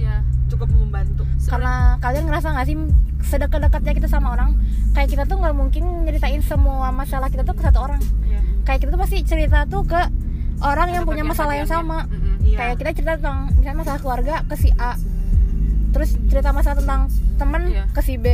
iya 0.00 0.16
cukup 0.48 0.68
membantu 0.68 1.22
karena 1.46 1.72
kalian 1.98 2.24
ngerasa 2.26 2.48
nggak 2.50 2.66
sih 2.66 2.76
sedekat-dekatnya 3.22 3.92
kita 3.94 4.08
sama 4.08 4.32
orang 4.32 4.56
kayak 4.90 5.08
kita 5.08 5.22
tuh 5.24 5.36
nggak 5.36 5.52
mungkin 5.52 5.84
nyeritain 6.02 6.40
semua 6.40 6.88
masalah 6.90 7.28
kita 7.28 7.42
tuh 7.42 7.52
ke 7.52 7.62
satu 7.62 7.78
orang 7.80 8.00
iya 8.24 8.40
kayak 8.62 8.80
kita 8.80 8.90
tuh 8.90 9.00
pasti 9.00 9.16
cerita 9.22 9.62
tuh 9.64 9.84
ke 9.84 10.00
orang 10.60 10.88
yang 10.90 11.04
punya 11.04 11.22
masalah 11.22 11.54
yang 11.54 11.64
bagian-bagiannya. 11.64 12.08
sama 12.08 12.16
Mm-mm. 12.16 12.36
Iya. 12.42 12.56
kayak 12.56 12.74
kita 12.76 12.90
cerita 12.94 13.12
tentang 13.16 13.38
misalnya 13.50 13.78
masalah 13.78 13.98
keluarga 13.98 14.34
ke 14.44 14.54
si 14.54 14.68
A 14.74 14.92
terus 15.90 16.10
cerita 16.26 16.50
masalah 16.50 16.76
tentang 16.78 17.00
temen 17.36 17.62
Iya. 17.68 17.84
ke 17.90 18.00
si 18.00 18.14
B 18.14 18.26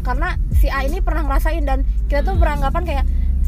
karena 0.00 0.28
si 0.52 0.66
A 0.68 0.82
ini 0.82 0.98
pernah 0.98 1.22
ngerasain 1.22 1.62
dan 1.62 1.78
kita 2.06 2.22
tuh 2.22 2.34
beranggapan 2.34 2.82
kayak 2.82 3.04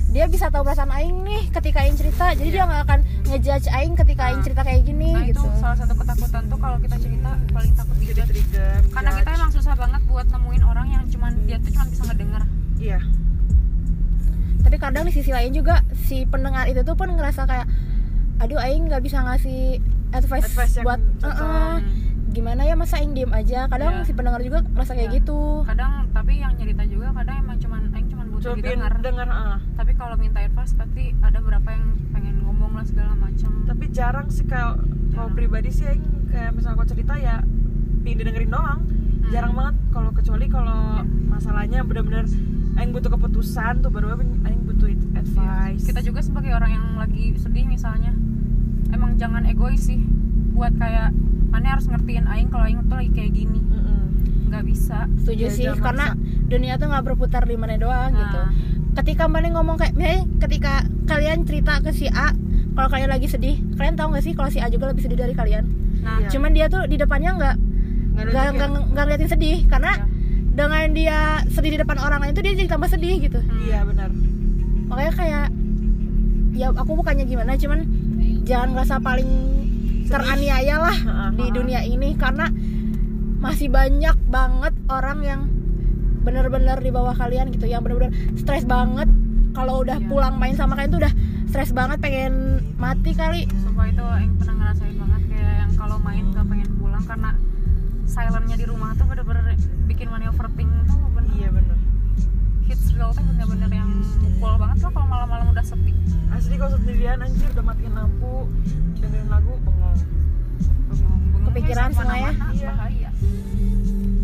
dia 0.08 0.24
bisa 0.24 0.48
tahu 0.48 0.62
perasaan 0.62 0.88
Aing 0.90 1.20
nih 1.20 1.42
ketika 1.50 1.78
Aing 1.80 1.94
cerita 1.94 2.32
jadi 2.32 2.48
dia 2.50 2.64
nggak 2.64 2.82
akan 2.82 3.00
ngejudge 3.26 3.68
Aing 3.68 3.92
ketika 3.94 4.22
Aing 4.24 4.38
Nah. 4.38 4.46
cerita 4.46 4.62
kayak 4.62 4.82
gini 4.82 5.10
nah 5.12 5.22
gitu 5.22 5.44
itu 5.44 5.60
salah 5.60 5.76
satu 5.76 5.94
ketakutan 5.94 6.42
tuh 6.46 6.58
kalau 6.58 6.76
kita 6.78 6.96
cerita 6.96 7.30
paling 7.50 7.72
takut 7.74 7.96
jadi 7.98 8.22
trigger 8.24 8.72
karena 8.88 9.10
kita 9.12 9.20
judge. 9.22 9.36
emang 9.36 9.50
susah 9.52 9.74
banget 9.74 10.00
buat 10.06 10.26
nemuin 10.26 10.62
orang 10.64 10.86
yang 10.90 11.04
cuman 11.08 11.32
dia 11.44 11.56
tuh 11.58 11.70
cuman 11.70 11.86
bisa 11.88 12.02
ngedenger 12.04 12.42
iya 12.78 12.98
tapi 14.58 14.76
kadang 14.76 15.04
di 15.04 15.12
sisi 15.12 15.30
lain 15.30 15.52
juga 15.52 15.80
si 15.98 16.24
pendengar 16.24 16.66
itu 16.66 16.80
tuh 16.82 16.92
pun 16.94 17.08
ngerasa 17.08 17.44
kayak 17.44 17.68
aduh 18.38 18.58
Aing 18.58 18.86
nggak 18.86 19.02
bisa 19.02 19.20
ngasih 19.20 19.80
advice, 20.08 20.46
Advice 20.46 20.80
buat. 20.80 21.00
"Eh-eh, 21.20 21.74
gimana 22.30 22.62
ya 22.62 22.74
masa 22.74 22.96
Aing 22.96 23.12
diem 23.12 23.28
aja 23.28 23.66
kadang 23.66 24.00
Iya. 24.00 24.04
si 24.04 24.12
pendengar 24.12 24.40
juga 24.40 24.64
ngerasa 24.64 24.92
kayak 24.94 25.04
Iya. 25.06 25.16
gitu 25.18 25.40
kadang 25.64 25.92
tapi 26.08 26.32
yang 26.38 26.52
cerita 26.54 26.82
juga 26.84 27.12
kadang 27.12 27.36
emang 27.38 27.56
butuh 27.58 27.68
cuma 28.54 28.60
didengar 28.62 28.94
dengar. 29.00 29.28
ah. 29.28 29.58
tapi 29.76 29.92
kalau 29.94 30.14
minta 30.16 30.38
advice 30.40 30.72
pasti 30.72 31.12
ada 31.20 31.38
beberapa 31.42 31.68
yang 31.72 31.84
pengen 32.14 32.36
ngomong 32.44 32.72
lah 32.76 32.84
segala 32.86 33.12
macam. 33.14 33.50
Tapi 33.66 33.84
jarang 33.92 34.28
sih 34.28 34.46
kalau 34.46 34.80
kalau 35.12 35.28
pribadi 35.34 35.68
sih 35.68 35.84
Aing 35.88 36.04
kayak 36.30 36.54
misalnya 36.54 36.76
kalau 36.78 36.88
cerita 36.88 37.14
ya 37.18 37.42
pengen 38.04 38.16
didengerin 38.24 38.50
doang. 38.50 38.80
Hmm. 39.18 39.34
jarang 39.34 39.52
banget 39.52 39.76
kalau 39.92 40.10
kecuali 40.14 40.46
kalau 40.48 41.04
masalahnya 41.28 41.84
benar-benar 41.84 42.24
Aing 42.78 42.94
butuh 42.94 43.10
keputusan 43.10 43.82
tuh 43.82 43.90
baru 43.90 44.14
Aing 44.46 44.62
butuh 44.64 44.88
it- 44.88 45.10
advice. 45.18 45.84
Kita 45.84 46.00
juga 46.00 46.22
sebagai 46.22 46.54
orang 46.54 46.70
yang 46.70 46.86
lagi 46.96 47.34
sedih 47.36 47.66
misalnya 47.66 48.14
emang 48.94 49.18
jangan 49.18 49.44
egois 49.44 49.84
sih. 49.84 50.00
Buat 50.54 50.78
kayak 50.78 51.12
mana 51.48 51.74
harus 51.74 51.88
ngertiin 51.88 52.28
aing 52.28 52.48
kalau 52.52 52.64
aing 52.68 52.80
tuh 52.86 52.96
lagi 53.00 53.10
kayak 53.10 53.32
gini. 53.34 53.60
Mm-mm. 53.60 53.87
Nggak 54.48 54.64
bisa. 54.64 55.04
Setuju 55.18 55.44
sih 55.48 55.64
karena 55.78 56.16
dunia 56.44 56.74
tuh 56.74 56.88
nggak 56.88 57.04
berputar 57.04 57.44
di 57.44 57.54
mana 57.54 57.76
doang 57.76 58.08
Nah. 58.08 58.18
gitu 58.18 58.40
ketika 58.98 59.30
mana 59.30 59.46
ngomong 59.48 59.78
kayak 59.78 59.94
misalnya 59.94 60.26
ketika 60.42 60.74
kalian 61.06 61.46
cerita 61.46 61.78
ke 61.78 61.92
si 61.92 62.08
A 62.08 62.34
kalau 62.74 62.88
kalian 62.88 63.06
lagi 63.08 63.30
sedih 63.30 63.54
kalian 63.76 63.94
tahu 63.94 64.10
nggak 64.10 64.24
sih 64.24 64.34
kalau 64.34 64.48
si 64.48 64.58
A 64.58 64.66
juga 64.66 64.90
lebih 64.90 65.04
sedih 65.04 65.14
dari 65.16 65.32
kalian? 65.32 65.64
Nah. 66.00 66.18
Iya. 66.18 66.28
cuman 66.28 66.50
dia 66.50 66.66
tuh 66.66 66.82
di 66.84 66.96
depannya 66.96 67.30
nggak 67.32 67.56
Nggak 68.18 68.90
ngeliatin 68.98 69.30
sedih 69.30 69.58
karena 69.66 69.94
Iya. 69.94 70.04
dengan 70.50 70.86
dia 70.90 71.18
sedih 71.46 71.70
di 71.70 71.78
depan 71.78 71.94
orang 71.96 72.18
lain 72.18 72.32
tuh 72.32 72.42
dia 72.42 72.50
jadi 72.52 72.66
tambah 72.66 72.90
sedih 72.90 73.22
gitu. 73.22 73.38
Hmm. 73.38 73.62
iya 73.62 73.86
benar. 73.86 74.10
Makanya 74.88 75.12
kayak 75.14 75.46
ya 76.50 76.74
aku 76.74 76.92
bukannya 76.96 77.22
gimana 77.22 77.54
cuman 77.54 77.86
jangan 78.42 78.74
ngerasa 78.74 78.98
paling 78.98 79.30
teraniaya 80.04 80.76
lah 80.80 80.96
di 81.30 81.46
dunia 81.52 81.84
ini 81.84 82.16
karena 82.16 82.50
masih 83.38 83.70
banyak 83.70 84.16
banget 84.28 84.74
orang 84.88 85.18
yang 85.22 85.40
bener-bener 86.20 86.76
di 86.76 86.90
bawah 86.90 87.14
kalian 87.14 87.48
gitu 87.48 87.64
yang 87.64 87.80
bener-bener 87.80 88.10
stres 88.34 88.66
banget. 88.66 89.06
Kalau 89.54 89.82
udah 89.82 89.98
Iya. 89.98 90.06
pulang 90.06 90.34
main 90.36 90.54
sama 90.54 90.74
kalian 90.74 90.92
tuh 90.92 91.00
udah 91.02 91.12
stres 91.46 91.70
banget 91.72 91.98
pengen 91.98 92.32
mati 92.76 93.10
kali. 93.12 93.46
Sumpah 93.58 93.86
itu 93.88 94.04
aing 94.04 94.34
pernah 94.36 94.54
ngerasain 94.60 94.94
banget 94.94 95.22
kayak 95.26 95.54
yang 95.56 95.72
kalau 95.74 95.96
main 95.98 96.24
gak 96.30 96.46
pengen 96.46 96.70
pulang 96.76 97.04
karena 97.04 97.30
silentnya 98.04 98.56
di 98.56 98.66
rumah 98.66 98.94
tuh 98.94 99.06
bener-bener 99.06 99.56
bikin 99.86 100.06
money 100.08 100.26
overthink 100.26 100.70
tuh 100.84 100.98
bener. 101.10 101.32
Iya 101.34 101.48
bener. 101.50 101.78
Hits 102.66 102.92
real 102.92 103.10
tuh 103.10 103.24
bener-bener 103.24 103.70
yang 103.72 103.90
mukul 104.20 104.52
banget 104.58 104.78
loh 104.78 104.90
kalau 104.92 105.08
malam-malam 105.08 105.46
udah 105.48 105.64
sepi. 105.64 105.94
Asli 106.28 106.54
kalau 106.54 106.76
sendirian 106.76 107.18
anjir 107.18 107.48
udah 107.50 107.64
matiin 107.64 107.94
lampu 107.94 108.46
dengerin 108.94 109.26
lagu 109.26 109.52
bengong. 109.64 109.98
Bengong-bengong 110.88 111.46
Kepikiran 111.48 111.90
sama 111.90 112.02
semua 112.04 112.14
ya? 112.14 112.30
Iya. 112.52 112.70
bahaya 112.70 113.07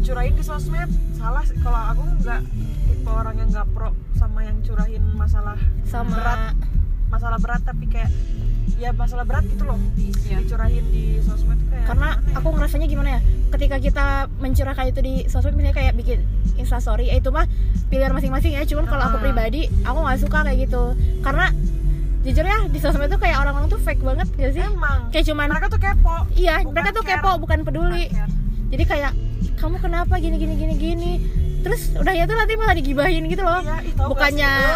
curahin 0.05 0.35
di 0.37 0.45
sosmed. 0.45 0.91
Salah 1.17 1.45
kalau 1.65 1.83
aku 1.95 2.03
nggak 2.21 2.41
tipe 2.87 3.11
orang 3.11 3.35
yang 3.41 3.49
nggak 3.51 3.67
pro 3.73 3.91
sama 4.15 4.45
yang 4.45 4.57
curahin 4.61 5.03
masalah 5.17 5.57
sama 5.89 6.13
berat. 6.15 6.41
Masalah 7.09 7.39
berat 7.41 7.63
tapi 7.65 7.85
kayak 7.89 8.11
ya 8.79 8.91
masalah 8.93 9.25
berat 9.25 9.45
gitu 9.47 9.65
loh. 9.65 9.79
Iya. 10.25 10.41
dicurahin 10.45 10.85
di 10.91 11.21
sosmed 11.23 11.61
kayak 11.71 11.87
karena 11.87 12.09
ya? 12.17 12.41
aku 12.41 12.49
ngerasanya 12.57 12.87
gimana 12.91 13.09
ya 13.17 13.21
ketika 13.55 13.77
kita 13.79 14.07
mencurahkan 14.43 14.85
itu 14.91 15.01
di 15.05 15.15
sosmed 15.31 15.55
misalnya 15.55 15.77
kayak 15.79 15.93
bikin 15.95 16.19
instastory 16.59 17.07
ya 17.13 17.23
itu 17.23 17.31
mah 17.31 17.47
pilihan 17.89 18.13
masing-masing 18.13 18.59
ya. 18.59 18.67
Cuman 18.67 18.85
kalau 18.91 19.05
aku 19.09 19.23
pribadi 19.23 19.71
aku 19.87 19.99
nggak 20.03 20.21
suka 20.21 20.39
kayak 20.45 20.59
gitu. 20.69 20.85
Karena 21.23 21.55
jujur 22.25 22.45
ya 22.45 22.59
di 22.67 22.79
sosmed 22.81 23.13
tuh 23.13 23.21
kayak 23.21 23.37
orang-orang 23.37 23.69
tuh 23.69 23.81
fake 23.81 24.01
banget 24.01 24.29
gak 24.35 24.53
sih? 24.57 24.65
Emang. 24.65 25.13
Kayak 25.13 25.25
cuman 25.29 25.49
mereka 25.53 25.69
tuh 25.69 25.81
kepo. 25.81 26.17
Iya 26.35 26.55
mereka 26.65 26.91
tuh 26.97 27.05
care. 27.05 27.21
kepo 27.21 27.31
bukan 27.37 27.59
peduli. 27.63 28.09
Jadi 28.69 28.85
kayak 28.85 29.13
kamu 29.55 29.77
kenapa 29.79 30.15
gini 30.17 30.37
gini 30.37 30.55
gini 30.55 30.75
gini? 30.75 31.13
Terus 31.61 31.93
udah 31.95 32.13
ya 32.13 32.25
tuh 32.25 32.35
nanti 32.35 32.55
malah 32.55 32.73
digibahin 32.73 33.25
gitu 33.27 33.41
loh. 33.41 33.61
Iya 33.61 33.81
gak 33.91 34.07
bukannya- 34.07 34.69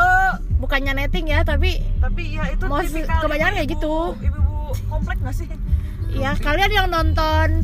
bukannya 0.58 0.92
netting 0.96 1.26
ya 1.26 1.40
tapi 1.40 1.78
tapi 1.98 2.34
ya 2.34 2.44
itu 2.48 2.64
Mau 2.64 2.80
kebanyakan 2.82 3.52
kayak 3.54 3.68
gitu. 3.70 3.94
ibu-ibu 4.16 4.42
komplek 4.88 5.16
gak 5.20 5.34
sih? 5.34 5.46
Ya 6.10 6.32
kalian 6.34 6.70
yang 6.70 6.88
nonton 6.88 7.62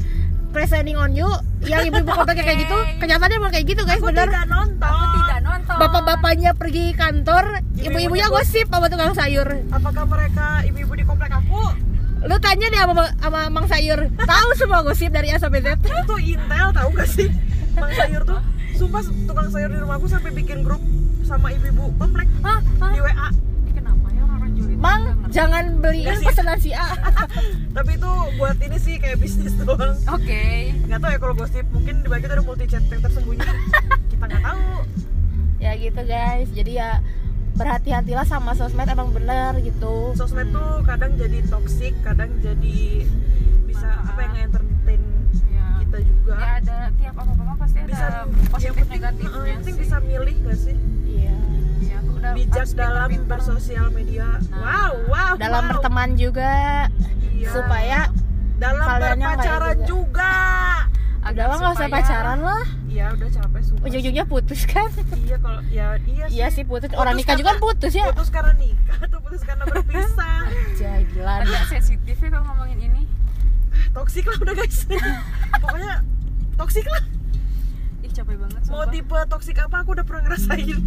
presenting 0.51 0.95
on 0.95 1.11
you 1.11 1.27
yang 1.63 1.83
ibu-ibu 1.83 2.13
kompleknya 2.15 2.45
kayak 2.45 2.61
gitu 2.63 2.79
kenyataannya 2.99 3.37
emang 3.37 3.51
kayak 3.51 3.67
gitu 3.67 3.83
guys 3.83 3.99
aku 3.99 4.09
bener 4.09 4.29
tidak 4.29 4.47
nonton 4.47 4.87
aku 4.87 5.05
tidak 5.19 5.41
nonton. 5.43 5.75
Bapak-bapaknya 5.75 6.51
pergi 6.55 6.85
kantor 6.93 7.45
ibu-ibunya 7.77 8.27
gosip 8.29 8.67
sama 8.69 8.87
tukang 8.87 9.11
sayur. 9.13 9.49
Apakah 9.69 10.05
mereka 10.07 10.63
ibu-ibu 10.63 10.93
di 10.95 11.03
komplek 11.03 11.31
aku 11.33 11.44
lu 12.25 12.37
tanya 12.41 12.67
deh 12.73 12.81
sama, 12.81 13.05
sama 13.21 13.41
mang 13.53 13.67
sayur. 13.69 14.01
Tahu 14.17 14.49
semua 14.57 14.81
gosip 14.81 15.13
dari 15.13 15.29
A 15.33 15.37
sampai 15.37 15.61
Z. 15.61 15.77
Itu 15.85 16.17
intel 16.17 16.73
tahu 16.73 16.89
gak 16.97 17.09
sih? 17.09 17.29
Mang 17.77 17.93
sayur 17.93 18.25
tuh 18.25 18.41
sumpah 18.75 19.03
tukang 19.31 19.49
sayur 19.55 19.71
di 19.71 19.79
rumahku 19.79 20.07
sampai 20.11 20.35
bikin 20.35 20.67
grup 20.67 20.83
sama 21.23 21.55
ibu-ibu 21.55 21.95
komplek 21.97 22.27
Hah? 22.43 22.59
Hah? 22.83 22.91
di 22.93 23.01
WA 23.01 23.29
Ini 23.65 23.71
kenapa 23.71 24.07
ya 24.11 24.23
orang 24.27 24.51
julid 24.59 24.77
mang 24.83 25.03
jangan 25.31 25.65
beliin 25.79 26.19
pesanan 26.21 26.59
si 26.59 26.75
A. 26.75 26.95
Tapi 27.77 27.91
itu 27.99 28.13
buat 28.39 28.59
ini 28.61 28.79
sih 28.79 28.99
kayak 29.03 29.19
bisnis 29.19 29.55
doang. 29.59 29.99
Oke. 30.11 30.75
Nggak 30.87 30.99
tahu 31.03 31.11
ya 31.11 31.19
kalau 31.19 31.35
gosip 31.35 31.67
mungkin 31.75 32.03
di 32.03 32.09
bagi 32.11 32.27
ada 32.31 32.43
multi 32.43 32.67
chat 32.71 32.87
yang 32.87 33.03
tersembunyi. 33.03 33.43
Kita 34.15 34.25
nggak 34.31 34.43
tahu. 34.43 34.67
Ya 35.59 35.73
gitu 35.75 36.03
guys. 36.07 36.49
Jadi 36.55 36.73
ya 36.79 37.03
berhati-hatilah 37.55 38.27
sama 38.27 38.53
sosmed 38.59 38.87
emang 38.91 39.15
bener 39.15 39.55
gitu. 39.63 40.11
Sosmed 40.19 40.51
tuh 40.51 40.83
kadang 40.83 41.15
jadi 41.15 41.39
toxic 41.47 41.95
kadang 42.03 42.31
jadi 42.43 43.07
bisa 43.65 43.89
apa 44.03 44.21
yang 44.27 44.51
entertain 44.51 45.03
ya 45.55 45.67
kita 45.87 45.99
juga. 46.03 46.35
Ya 46.35 46.51
ada 46.59 46.79
tiap 46.99 47.15
apa 47.15 47.33
apa 47.33 47.55
pasti 47.63 47.79
ada 47.79 47.89
bisa 47.89 48.07
yang 48.07 48.51
positif 48.51 48.75
penting, 48.75 48.91
negatifnya 48.91 49.39
eh, 49.39 49.47
yang 49.47 49.59
penting 49.63 49.77
bisa 49.79 49.97
milih 50.03 50.37
gak 50.43 50.59
sih? 50.59 50.77
Iya. 51.07 51.37
Ya, 51.85 51.97
aku 52.03 52.11
udah 52.19 52.33
bijak 52.35 52.67
dalam 52.75 53.09
pinter-pinter. 53.11 53.31
bersosial 53.31 53.87
media. 53.95 54.27
Wow 54.51 54.93
wow 55.07 55.33
dalam 55.39 55.63
wow. 55.63 55.71
berteman 55.79 56.11
juga 56.19 56.53
Iya. 57.35 57.51
supaya 57.51 58.01
dalam 58.59 58.87
berpacaran 58.87 59.79
juga. 59.87 59.87
juga. 59.87 60.35
Agar 61.25 61.33
udah 61.33 61.47
lah 61.49 61.57
nggak 61.57 61.75
usah 61.79 61.89
pacaran 61.89 62.41
lah 62.45 62.65
iya 62.95 63.11
udah 63.11 63.27
capek 63.29 63.61
sumpah 63.61 63.85
ujung-ujungnya 63.85 64.25
putus 64.25 64.61
kan? 64.65 64.87
Iya 65.19 65.37
kalau 65.37 65.61
ya 65.69 65.87
iya 66.01 66.25
iya 66.31 66.47
sih. 66.49 66.63
putus. 66.63 66.95
Orang 66.95 67.15
nikah 67.15 67.35
juga 67.35 67.51
kan 67.51 67.59
putus 67.59 67.93
ya. 67.93 68.07
putus 68.09 68.31
karena 68.31 68.55
nikah 68.55 68.99
atau 69.01 69.19
putus 69.19 69.43
karena 69.43 69.67
berpisah. 69.67 70.47
Jagilan 70.79 71.39
agak 71.43 71.65
sensitif 71.69 72.17
ya 72.17 72.29
kalau 72.31 72.47
ngomongin 72.49 72.79
ini. 72.81 73.03
Toksik 73.91 74.25
lah 74.25 74.39
udah 74.39 74.55
guys. 74.55 74.87
Pokoknya 75.63 75.95
toksik 76.55 76.87
lah. 76.87 77.03
Ih 78.01 78.11
capek 78.11 78.37
banget 78.37 78.61
mau 78.69 78.85
sumpah. 78.85 78.93
tipe 78.93 79.19
toksik 79.27 79.57
apa 79.59 79.77
aku 79.81 79.91
udah 79.93 80.05
pernah 80.05 80.23
ngerasain. 80.25 80.79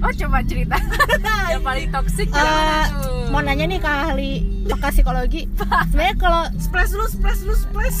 Oh 0.00 0.12
coba 0.12 0.38
cerita. 0.44 0.76
Yang 1.52 1.62
paling 1.62 1.88
toksik 1.88 2.28
Eh, 2.28 2.84
tuh? 2.92 3.32
mau 3.32 3.40
nanya 3.40 3.64
nih 3.64 3.78
ke 3.78 3.88
ahli 3.88 4.32
pakar 4.66 4.90
psikologi. 4.90 5.48
Sebenarnya 5.88 6.14
kalau 6.18 6.42
splash 6.58 6.92
dulu 6.92 7.06
splash 7.06 7.40
dulu 7.40 7.56
splash. 7.56 7.98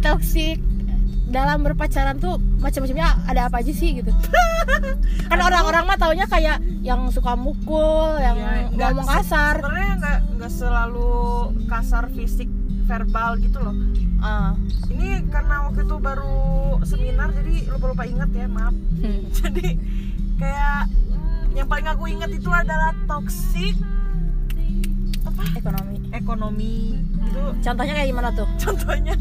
Toxic 0.00 0.58
dalam 1.26 1.64
berpacaran 1.64 2.18
tuh 2.18 2.36
macam-macamnya 2.60 3.08
ada 3.24 3.48
apa 3.48 3.62
aja 3.62 3.72
sih 3.72 3.98
gitu. 3.98 4.12
Kan 5.30 5.38
orang-orang 5.38 5.86
mah 5.86 5.96
taunya 5.96 6.26
kayak 6.26 6.60
yang 6.82 7.08
suka 7.08 7.32
mukul 7.34 8.18
yang 8.18 8.36
Iya, 8.36 8.68
nggak 8.74 8.90
ngomong 8.92 9.08
kasar. 9.08 9.54
sebenarnya 9.58 9.92
nggak 9.96 10.18
nggak 10.36 10.52
selalu 10.52 11.12
kasar 11.66 12.04
fisik 12.12 12.48
verbal 12.84 13.38
gitu 13.38 13.58
loh. 13.58 13.76
Ah. 14.22 14.54
ini 14.86 15.18
karena 15.34 15.66
waktu 15.66 15.82
itu 15.82 15.96
baru 15.98 16.38
seminar 16.86 17.34
jadi 17.34 17.66
lupa 17.74 17.90
lupa 17.90 18.04
ingat 18.06 18.30
ya 18.30 18.46
maaf. 18.46 18.70
Hmm. 19.02 19.22
jadi 19.40 19.66
kayak 20.38 20.80
yang 21.52 21.66
paling 21.66 21.88
aku 21.90 22.04
ingat 22.06 22.30
itu 22.30 22.46
adalah 22.48 22.94
toxic 23.04 23.74
apa? 25.22 25.42
Ekonomi. 25.58 25.96
Ekonomi. 26.12 26.74
Itu 27.30 27.42
contohnya 27.62 27.92
kayak 27.96 28.08
gimana 28.10 28.30
tuh? 28.30 28.46
contohnya 28.62 29.14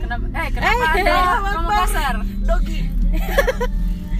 kenapa? 0.00 0.24
Eh 0.32 0.48
kenapa 0.50 0.72
Eh, 0.72 0.88
ada 0.98 1.14
kamu 1.46 1.68
kasar? 1.70 2.14
Dogi. 2.42 2.80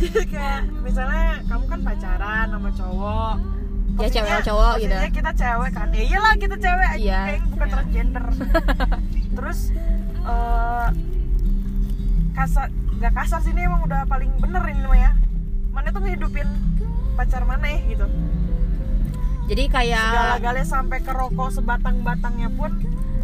Jadi 0.00 0.22
kayak 0.26 0.60
misalnya 0.80 1.24
kamu 1.44 1.64
kan 1.66 1.80
pacaran 1.82 2.46
sama 2.48 2.70
cowok 2.72 3.34
Ya, 3.90 3.96
Posisinya- 3.98 4.14
cewek 4.14 4.30
sama 4.30 4.46
cowok 4.46 4.72
gitu. 4.78 4.96
kita 5.12 5.30
cewek 5.34 5.70
kan? 5.70 5.86
Ya 5.90 6.02
iyalah 6.06 6.32
kita 6.34 6.56
cewek 6.56 6.88
aja 6.88 6.96
Iya. 6.96 7.20
kayak 7.26 7.42
bukan 7.46 7.60
Iya. 7.60 7.74
transgender. 7.74 8.24
Terus 9.36 9.58
eh, 10.22 10.86
kasar 12.32 12.66
nggak 12.92 13.12
kasar 13.14 13.38
sih 13.40 13.50
ini 13.50 13.62
emang 13.62 13.82
udah 13.82 14.04
paling 14.06 14.30
bener 14.38 14.62
ini 14.66 14.84
mah 14.84 14.98
ya. 14.98 15.10
Mana 15.70 15.88
tuh 15.88 16.00
ngehidupin 16.00 16.48
pacar 17.14 17.42
mana 17.42 17.66
ya 17.66 17.78
gitu. 17.86 18.06
Jadi 19.46 19.64
kayak 19.66 20.06
segala-galanya 20.06 20.64
sampai 20.64 20.98
ke 21.00 21.10
rokok 21.10 21.50
sebatang-batangnya 21.50 22.48
pun 22.50 22.70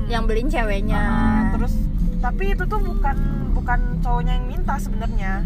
yang 0.06 0.26
beliin 0.26 0.46
ceweknya. 0.46 0.98
Ah, 0.98 1.42
terus 1.52 1.72
tapi 2.20 2.44
itu 2.52 2.64
tuh 2.64 2.80
bukan 2.80 3.16
bukan 3.52 3.80
cowoknya 4.00 4.32
yang 4.40 4.46
minta 4.48 4.74
sebenarnya. 4.80 5.44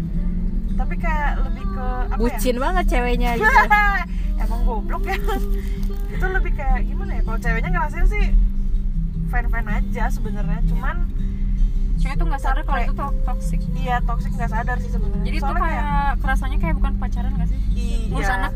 Tapi 0.75 0.95
kayak 0.97 1.43
lebih 1.45 1.65
ke 1.75 1.87
apa 2.09 2.17
bucin 2.17 2.55
banget 2.57 2.85
ceweknya 2.89 3.29
ya 3.35 3.39
gitu. 3.39 3.61
Emang 4.43 4.61
goblok 4.65 5.03
ya. 5.05 5.17
Itu 6.15 6.25
lebih 6.25 6.51
kayak 6.57 6.89
gimana 6.89 7.11
ya? 7.19 7.21
Kalau 7.21 7.39
ceweknya 7.39 7.69
ngerasain 7.69 8.07
sih 8.09 8.25
fine 9.29 9.47
fine 9.51 9.67
aja 9.69 10.03
sebenarnya. 10.09 10.59
Cuman 10.65 10.95
cewek 12.01 12.15
tuh 12.17 12.25
nggak 12.25 12.41
sadar 12.41 12.63
kalau 12.65 12.81
itu 12.81 12.93
to- 12.97 13.19
toxic. 13.27 13.61
Iya 13.77 14.01
toxic 14.03 14.31
nggak 14.33 14.51
sadar 14.51 14.77
sih 14.81 14.89
sebenarnya. 14.89 15.25
Jadi 15.27 15.37
Soalnya 15.37 15.61
kayak 15.61 16.05
kerasanya 16.25 16.57
kayak 16.57 16.75
bukan 16.81 16.93
pacaran 16.97 17.31
gak 17.37 17.49
sih? 17.51 17.59
Iya. 17.77 18.09
Ngurus 18.09 18.31
anak. 18.33 18.53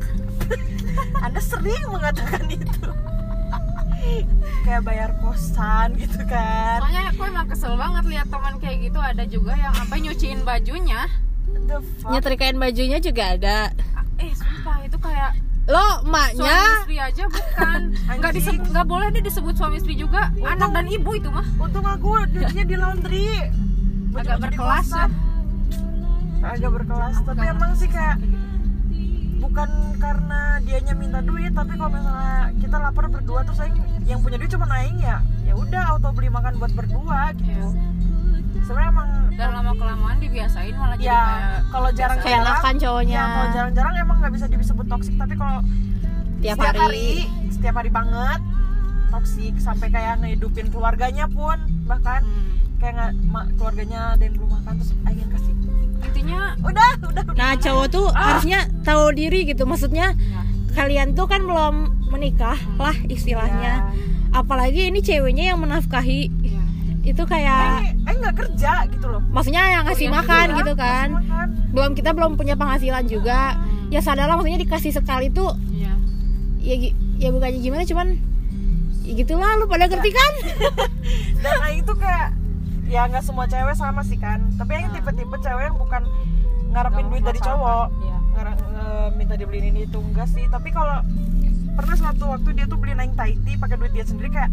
Anda 1.26 1.42
sering 1.42 1.84
mengatakan 1.94 2.44
itu 2.50 2.90
kayak 4.66 4.82
bayar 4.86 5.10
kosan 5.22 5.94
gitu 6.00 6.20
kan. 6.26 6.82
Soalnya 6.82 7.04
aku 7.14 7.22
emang 7.30 7.48
kesel 7.50 7.74
banget 7.78 8.04
lihat 8.10 8.28
teman 8.30 8.54
kayak 8.58 8.78
gitu. 8.90 9.00
Ada 9.00 9.24
juga 9.30 9.54
yang 9.54 9.74
sampai 9.74 9.98
nyuciin 10.02 10.42
bajunya. 10.42 11.10
The 11.66 11.78
fuck? 12.02 12.12
Nyetrikain 12.12 12.58
bajunya 12.58 12.98
juga 13.02 13.24
ada. 13.38 13.58
Eh 14.22 14.32
sumpah 14.34 14.78
itu 14.86 14.98
kayak 15.02 15.32
lo 15.66 15.82
suami 15.82 16.06
emaknya 16.06 16.86
istri 16.86 16.98
aja 17.02 17.24
bukan. 17.26 17.82
Nggak 18.22 18.34
disebut 18.38 18.66
nggak 18.70 18.86
boleh 18.86 19.08
nih 19.10 19.24
disebut 19.26 19.54
suami 19.58 19.76
istri 19.82 19.98
juga. 19.98 20.30
Anak 20.46 20.70
dan 20.78 20.86
ibu 20.86 21.10
itu 21.18 21.30
mah. 21.34 21.48
Untung 21.58 21.86
aku 21.90 22.22
nyucinya 22.30 22.66
di 22.70 22.76
laundry. 22.78 23.30
Agak 24.14 24.38
berkelas 24.46 24.88
ya. 24.94 25.06
Agak 26.46 26.70
berkelas. 26.70 27.16
Tapi 27.26 27.44
emang 27.50 27.72
sih 27.74 27.90
kayak 27.90 28.22
gitu. 28.22 28.35
Bukan 29.36 29.70
karena 29.96 30.40
dianya 30.60 30.94
minta 30.94 31.20
duit 31.20 31.52
tapi 31.52 31.74
kalau 31.74 31.92
misalnya 31.92 32.36
kita 32.56 32.78
lapar 32.78 33.06
berdua 33.06 33.44
terus 33.44 33.60
aing 33.60 33.76
yang 34.04 34.20
punya 34.20 34.36
duit 34.36 34.48
cuma 34.48 34.68
aing 34.74 34.98
ya 34.98 35.18
ya 35.44 35.54
udah 35.54 35.84
auto 35.90 36.10
beli 36.12 36.30
makan 36.30 36.56
buat 36.56 36.72
berdua 36.72 37.36
gitu 37.36 37.68
Iya. 38.56 38.64
sebenarnya 38.64 38.90
emang 38.90 39.10
dan 39.36 39.50
lama 39.52 39.72
kelamaan 39.74 40.18
dibiasain 40.18 40.74
malah 40.74 40.96
jadi 40.96 41.06
ya 41.06 41.20
kayak 41.20 41.60
kalau 41.68 41.90
jarang 41.92 42.18
kayak 42.18 42.40
enakan 42.42 42.76
cowoknya 42.78 43.14
ya 43.14 43.26
kalau 43.28 43.48
jarang-jarang 43.52 43.94
emang 43.98 44.18
nggak 44.18 44.34
bisa 44.34 44.46
disebut 44.48 44.86
toksik 44.88 45.16
tapi 45.16 45.34
kalau 45.36 45.60
tiap 46.40 46.56
setiap 46.56 46.76
hari, 46.78 47.10
setiap 47.50 47.76
hari 47.76 47.90
banget 47.90 48.40
toksik 49.08 49.56
sampai 49.58 49.88
kayak 49.90 50.14
ngehidupin 50.18 50.68
keluarganya 50.68 51.28
pun 51.28 51.58
bahkan 51.84 52.24
Hmm. 52.24 52.56
kayak 52.78 52.94
nggak 52.96 53.14
keluarganya 53.54 54.00
ada 54.14 54.24
yang 54.24 54.34
belum 54.34 54.50
makan 54.54 54.74
terus 54.78 54.92
aing 55.04 55.30
kasih 55.30 55.54
intinya 56.06 56.42
udah 56.60 56.92
udah 57.04 57.24
udah. 57.26 57.36
Nah 57.36 57.54
cowok 57.56 57.86
tuh 57.88 58.06
harusnya 58.10 58.60
tahu 58.82 59.12
diri 59.12 59.44
gitu. 59.44 59.64
Maksudnya 59.64 60.14
ya, 60.14 60.42
kalian 60.74 61.12
tuh 61.12 61.26
kan 61.26 61.42
belum 61.42 61.76
menikah 62.10 62.58
lah 62.76 62.96
istilahnya. 63.06 63.90
Apalagi 64.32 64.88
ini 64.88 65.00
ceweknya 65.00 65.52
yang 65.52 65.60
menafkahi. 65.60 66.22
Iya. 66.42 66.62
itu 67.06 67.22
kayak 67.22 67.86
aing 68.02 68.18
nggak 68.18 68.34
kerja 68.36 68.90
gitu 68.90 69.06
loh. 69.06 69.22
Maksudnya 69.30 69.62
yang 69.70 69.86
ngasih 69.86 70.10
makan 70.10 70.46
Iya, 70.48 70.58
gitu 70.58 70.74
kan. 70.74 71.08
makan. 71.14 71.48
belum 71.70 71.92
kita 71.94 72.10
belum 72.12 72.34
punya 72.34 72.56
penghasilan 72.56 73.06
juga. 73.06 73.54
Ya 73.88 74.02
sadarlah 74.02 74.34
maksudnya 74.34 74.58
dikasih 74.58 74.90
sekali 74.90 75.30
tuh 75.30 75.54
Iya. 75.70 75.94
ya 76.58 76.76
gi- 76.76 76.96
ya 77.16 77.30
bukannya 77.30 77.62
gimana 77.62 77.86
cuman 77.86 78.18
ya 79.02 79.14
gitulah 79.14 79.54
lu 79.56 79.66
pada 79.66 79.86
ngerti 79.86 80.10
kan? 80.10 80.32
Dan 81.46 81.56
Aing 81.62 81.84
tuh 81.84 81.94
kayak 81.94 82.34
ya 82.86 83.06
nggak 83.06 83.22
semua 83.22 83.46
cewek 83.46 83.74
sama 83.74 84.02
sih 84.02 84.16
kan. 84.16 84.40
Tapi 84.56 84.72
Aing 84.76 84.92
tipe-tipe 84.92 85.36
cewek 85.36 85.64
yang 85.64 85.78
bukan 85.78 86.02
ngarepin 86.70 87.06
duit 87.08 87.24
dari 87.24 87.40
cowok. 87.40 87.88
Iya. 88.00 88.18
Nge- 88.36 89.12
minta 89.16 89.34
dibeliin 89.34 89.72
ini 89.72 89.82
itu 89.84 89.98
enggak 89.98 90.28
sih. 90.28 90.46
Tapi 90.46 90.70
kalau 90.70 91.02
pernah 91.76 91.96
suatu 91.96 92.24
waktu 92.30 92.50
dia 92.54 92.66
tuh 92.66 92.78
beliin 92.78 93.00
Aing 93.00 93.16
Taiti 93.16 93.56
pakai 93.56 93.76
duit 93.76 93.92
dia 93.92 94.04
sendiri 94.04 94.30
kayak 94.30 94.52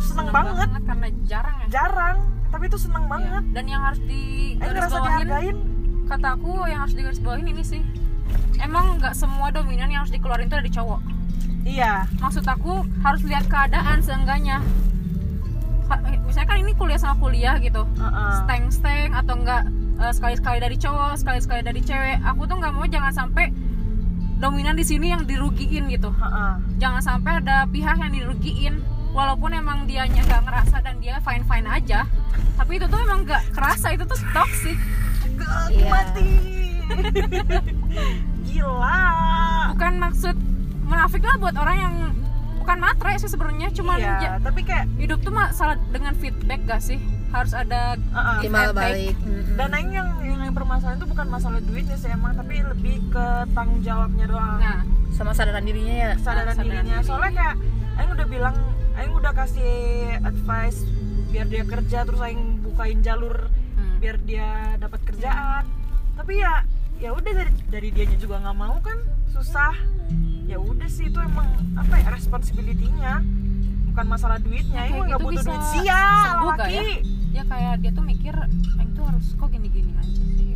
seneng, 0.00 0.30
banget. 0.30 0.68
karena 0.82 1.06
jarang 1.24 1.56
ya. 1.60 1.66
Jarang 1.72 2.16
tapi 2.48 2.64
itu 2.66 2.78
seneng 2.78 3.04
Iya. 3.04 3.10
banget. 3.10 3.44
Dan 3.50 3.64
yang 3.66 3.82
harus 3.82 4.00
di 4.00 4.22
garis 4.56 4.90
bawahin 4.90 5.56
kata 6.04 6.28
aku 6.32 6.52
yang 6.64 6.80
harus 6.80 6.94
digarisbawahin 6.94 7.48
ini 7.48 7.62
sih. 7.62 7.82
Emang 8.56 8.96
nggak 8.96 9.12
semua 9.12 9.50
dominan 9.50 9.88
yang 9.88 10.02
harus 10.02 10.12
dikeluarin 10.12 10.46
itu 10.46 10.56
dari 10.56 10.70
cowok. 10.70 11.00
Iya. 11.64 12.06
Maksud 12.18 12.44
aku 12.44 12.72
harus 13.00 13.22
lihat 13.24 13.44
keadaan 13.44 13.98
seenggaknya 13.98 14.60
misalnya 16.24 16.48
kan 16.48 16.58
ini 16.60 16.72
kuliah 16.74 17.00
sama 17.00 17.14
kuliah 17.20 17.56
gitu. 17.60 17.82
Heeh. 17.96 18.32
steng 18.44 18.64
steng 18.72 19.10
atau 19.12 19.34
enggak 19.36 19.62
sekali 20.10 20.34
sekali 20.34 20.58
dari 20.58 20.76
cowok 20.76 21.14
sekali 21.20 21.38
sekali 21.40 21.60
dari 21.62 21.80
cewek. 21.80 22.18
Aku 22.24 22.44
tuh 22.44 22.56
nggak 22.58 22.72
mau 22.74 22.84
jangan 22.88 23.12
sampai 23.14 23.52
dominan 24.40 24.74
di 24.74 24.84
sini 24.84 25.14
yang 25.14 25.24
dirugiin 25.24 25.88
gitu. 25.88 26.10
Heeh. 26.10 26.52
jangan 26.82 27.00
sampai 27.00 27.40
ada 27.44 27.64
pihak 27.68 27.96
yang 28.00 28.12
dirugiin. 28.12 28.74
Walaupun 29.14 29.54
emang 29.54 29.86
dianya 29.86 30.26
nggak 30.26 30.42
ngerasa 30.42 30.82
dan 30.82 30.98
dia 30.98 31.22
fine 31.22 31.46
fine 31.46 31.70
aja 31.70 32.02
tapi 32.54 32.78
itu 32.78 32.86
tuh 32.86 32.98
emang 33.02 33.26
nggak 33.26 33.42
kerasa 33.54 33.94
itu 33.94 34.02
tuh 34.06 34.18
toxic. 34.30 34.78
Gak 35.34 35.50
Iya. 35.74 35.86
mati. 35.90 36.30
Gila. 38.46 39.02
Bukan 39.74 39.94
maksud 39.98 40.36
menafik 40.86 41.22
lah 41.24 41.36
buat 41.40 41.56
orang 41.58 41.76
yang 41.78 41.94
bukan 42.64 42.80
matre 42.80 43.12
sih 43.20 43.28
sebenarnya 43.28 43.68
cuman 43.76 44.00
iya 44.00 44.16
ja- 44.24 44.40
tapi 44.40 44.64
kayak 44.64 44.88
hidup 44.96 45.20
tuh 45.20 45.36
masalah 45.36 45.76
dengan 45.92 46.16
feedback 46.16 46.64
gak 46.64 46.80
sih? 46.80 46.96
Harus 47.28 47.52
ada 47.52 48.00
timbal 48.40 48.72
take. 48.72 48.78
balik. 48.78 49.16
Mm-mm. 49.20 49.58
dan 49.60 49.68
Aing 49.76 49.92
yang 49.92 50.08
yang, 50.24 50.40
yang 50.48 50.54
permasalahan 50.56 50.96
itu 50.96 51.06
bukan 51.10 51.26
masalah 51.28 51.60
duitnya 51.60 51.98
sih 52.00 52.08
emang 52.08 52.32
tapi 52.32 52.64
lebih 52.64 53.04
ke 53.12 53.26
tanggung 53.52 53.84
jawabnya 53.84 54.24
doang. 54.24 54.56
Nah. 54.56 54.80
Sama 55.12 55.36
sadaran 55.36 55.60
dirinya 55.62 55.94
ya? 55.94 56.10
Kesadaran 56.16 56.56
kesadaran 56.56 56.64
dirinya. 56.64 56.96
diri. 56.98 57.06
soalnya 57.06 57.32
kayak 57.36 57.56
Aing 58.00 58.10
udah 58.16 58.26
bilang 58.26 58.56
Aing 58.96 59.12
udah 59.12 59.32
kasih 59.36 59.74
advice 60.24 60.78
biar 61.28 61.46
dia 61.50 61.64
kerja 61.68 61.98
terus 62.06 62.20
Aing 62.22 62.64
bukain 62.64 63.02
jalur 63.04 63.50
hmm. 63.76 64.00
biar 64.00 64.16
dia 64.24 64.48
dapat 64.80 65.04
kerjaan. 65.04 65.68
Tapi 66.14 66.32
ya 66.40 66.64
ya 66.96 67.10
udah 67.12 67.32
dari 67.34 67.52
dari 67.68 67.88
dianya 67.92 68.16
juga 68.16 68.40
nggak 68.40 68.56
mau 68.56 68.78
kan 68.80 68.96
susah 69.34 69.74
ya 70.44 70.56
udah 70.56 70.86
sih 70.86 71.04
itu 71.04 71.18
emang 71.18 71.48
apa 71.74 71.94
ya 71.96 72.08
responsibility-nya. 72.10 73.24
Bukan 73.86 74.06
masalah 74.06 74.38
duitnya 74.38 74.74
Ya, 74.76 74.82
Aing 74.82 74.90
kayak 74.90 74.98
mah 74.98 75.06
nggak 75.06 75.20
gitu 75.20 75.26
butuh 75.28 75.38
bisa 75.38 75.50
duit. 75.50 75.86
Gak 75.86 76.42
laki 76.44 76.74
ya? 76.74 76.84
ya 77.30 77.42
kayak 77.44 77.74
dia 77.78 77.90
tuh 77.90 78.04
mikir 78.04 78.34
Aing 78.74 78.90
tuh 78.92 79.04
harus 79.04 79.26
kok 79.32 79.48
gini 79.48 79.68
gini 79.68 79.92
aja 79.92 80.10
sih. 80.32 80.54